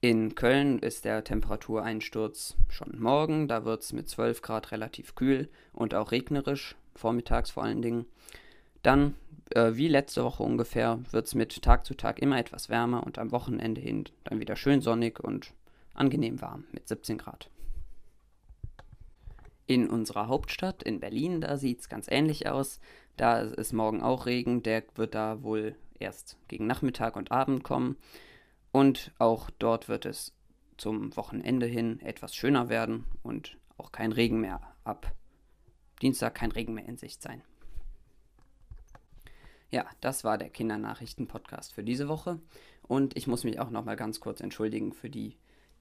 In 0.00 0.34
Köln 0.34 0.78
ist 0.78 1.04
der 1.04 1.24
Temperatureinsturz 1.24 2.56
schon 2.68 3.00
morgen. 3.00 3.48
Da 3.48 3.64
wird 3.64 3.82
es 3.82 3.92
mit 3.92 4.08
12 4.08 4.42
Grad 4.42 4.72
relativ 4.72 5.14
kühl 5.14 5.48
und 5.72 5.94
auch 5.94 6.12
regnerisch, 6.12 6.76
vormittags 6.94 7.50
vor 7.50 7.64
allen 7.64 7.82
Dingen. 7.82 8.06
Dann, 8.82 9.14
äh, 9.50 9.72
wie 9.74 9.88
letzte 9.88 10.22
Woche 10.22 10.42
ungefähr, 10.42 11.00
wird 11.10 11.26
es 11.26 11.34
mit 11.34 11.62
Tag 11.62 11.86
zu 11.86 11.94
Tag 11.94 12.20
immer 12.20 12.38
etwas 12.38 12.68
wärmer 12.68 13.04
und 13.04 13.18
am 13.18 13.32
Wochenende 13.32 13.80
hin 13.80 14.04
dann 14.24 14.38
wieder 14.38 14.54
schön 14.54 14.80
sonnig 14.80 15.18
und 15.18 15.52
angenehm 15.94 16.40
warm 16.42 16.64
mit 16.72 16.86
17 16.86 17.18
Grad. 17.18 17.48
In 19.66 19.88
unserer 19.88 20.28
Hauptstadt, 20.28 20.82
in 20.82 21.00
Berlin, 21.00 21.40
da 21.40 21.56
sieht 21.56 21.80
es 21.80 21.88
ganz 21.88 22.06
ähnlich 22.08 22.48
aus. 22.48 22.80
Da 23.16 23.40
ist 23.40 23.72
morgen 23.72 24.02
auch 24.02 24.26
Regen, 24.26 24.62
der 24.62 24.84
wird 24.94 25.14
da 25.14 25.42
wohl 25.42 25.74
erst 25.98 26.38
gegen 26.48 26.66
Nachmittag 26.66 27.16
und 27.16 27.32
Abend 27.32 27.64
kommen. 27.64 27.96
Und 28.72 29.12
auch 29.18 29.50
dort 29.58 29.88
wird 29.88 30.06
es 30.06 30.34
zum 30.76 31.16
Wochenende 31.16 31.66
hin 31.66 32.00
etwas 32.00 32.34
schöner 32.34 32.68
werden 32.68 33.06
und 33.22 33.56
auch 33.78 33.90
kein 33.90 34.12
Regen 34.12 34.40
mehr 34.40 34.60
ab 34.84 35.12
Dienstag 36.02 36.34
kein 36.34 36.52
Regen 36.52 36.74
mehr 36.74 36.86
in 36.86 36.96
Sicht 36.96 37.22
sein. 37.22 37.42
Ja, 39.70 39.86
das 40.00 40.24
war 40.24 40.38
der 40.38 40.50
Kindernachrichten-Podcast 40.50 41.72
für 41.72 41.82
diese 41.82 42.08
Woche. 42.08 42.40
Und 42.82 43.16
ich 43.16 43.26
muss 43.26 43.44
mich 43.44 43.58
auch 43.58 43.70
nochmal 43.70 43.96
ganz 43.96 44.20
kurz 44.20 44.40
entschuldigen 44.40 44.92
für 44.92 45.10
die 45.10 45.36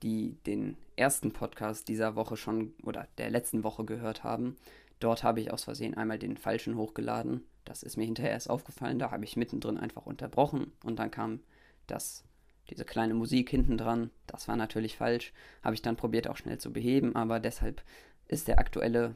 die 0.05 0.37
den 0.45 0.77
ersten 0.95 1.31
Podcast 1.33 1.87
dieser 1.87 2.15
Woche 2.15 2.37
schon 2.37 2.75
oder 2.83 3.07
der 3.17 3.31
letzten 3.31 3.63
Woche 3.63 3.85
gehört 3.85 4.23
haben. 4.23 4.55
Dort 4.99 5.23
habe 5.23 5.41
ich 5.41 5.51
aus 5.51 5.63
Versehen 5.63 5.95
einmal 5.95 6.19
den 6.19 6.37
falschen 6.37 6.77
hochgeladen. 6.77 7.43
Das 7.65 7.81
ist 7.81 7.97
mir 7.97 8.05
hinterher 8.05 8.31
erst 8.31 8.51
aufgefallen. 8.51 8.99
Da 8.99 9.09
habe 9.09 9.25
ich 9.25 9.35
mittendrin 9.35 9.79
einfach 9.79 10.05
unterbrochen 10.05 10.71
und 10.83 10.99
dann 10.99 11.09
kam 11.09 11.39
das, 11.87 12.23
diese 12.69 12.85
kleine 12.85 13.15
Musik 13.15 13.49
hinten 13.49 13.79
dran. 13.79 14.11
Das 14.27 14.47
war 14.47 14.55
natürlich 14.55 14.95
falsch. 14.95 15.33
Habe 15.63 15.73
ich 15.73 15.81
dann 15.81 15.95
probiert 15.95 16.27
auch 16.27 16.37
schnell 16.37 16.59
zu 16.59 16.71
beheben, 16.71 17.15
aber 17.15 17.39
deshalb 17.39 17.81
ist 18.27 18.47
der 18.47 18.59
aktuelle 18.59 19.15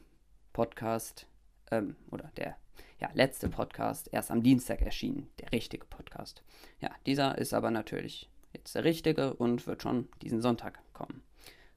Podcast 0.54 1.28
ähm, 1.70 1.98
oder 2.10 2.32
der 2.36 2.58
ja, 3.00 3.12
letzte 3.14 3.48
Podcast 3.48 4.10
erst 4.12 4.32
am 4.32 4.42
Dienstag 4.42 4.82
erschienen. 4.82 5.30
Der 5.40 5.52
richtige 5.52 5.86
Podcast. 5.86 6.42
Ja, 6.82 6.90
dieser 7.06 7.38
ist 7.38 7.54
aber 7.54 7.70
natürlich 7.70 8.28
jetzt 8.54 8.76
der 8.76 8.84
richtige 8.84 9.34
und 9.34 9.66
wird 9.68 9.82
schon 9.82 10.08
diesen 10.22 10.42
Sonntag 10.42 10.80
kommen. 10.94 11.22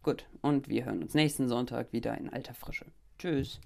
Gut, 0.02 0.26
und 0.40 0.68
wir 0.68 0.84
hören 0.84 1.02
uns 1.02 1.14
nächsten 1.14 1.48
Sonntag 1.48 1.92
wieder 1.92 2.16
in 2.18 2.28
alter 2.28 2.54
Frische. 2.54 2.86
Tschüss. 3.18 3.60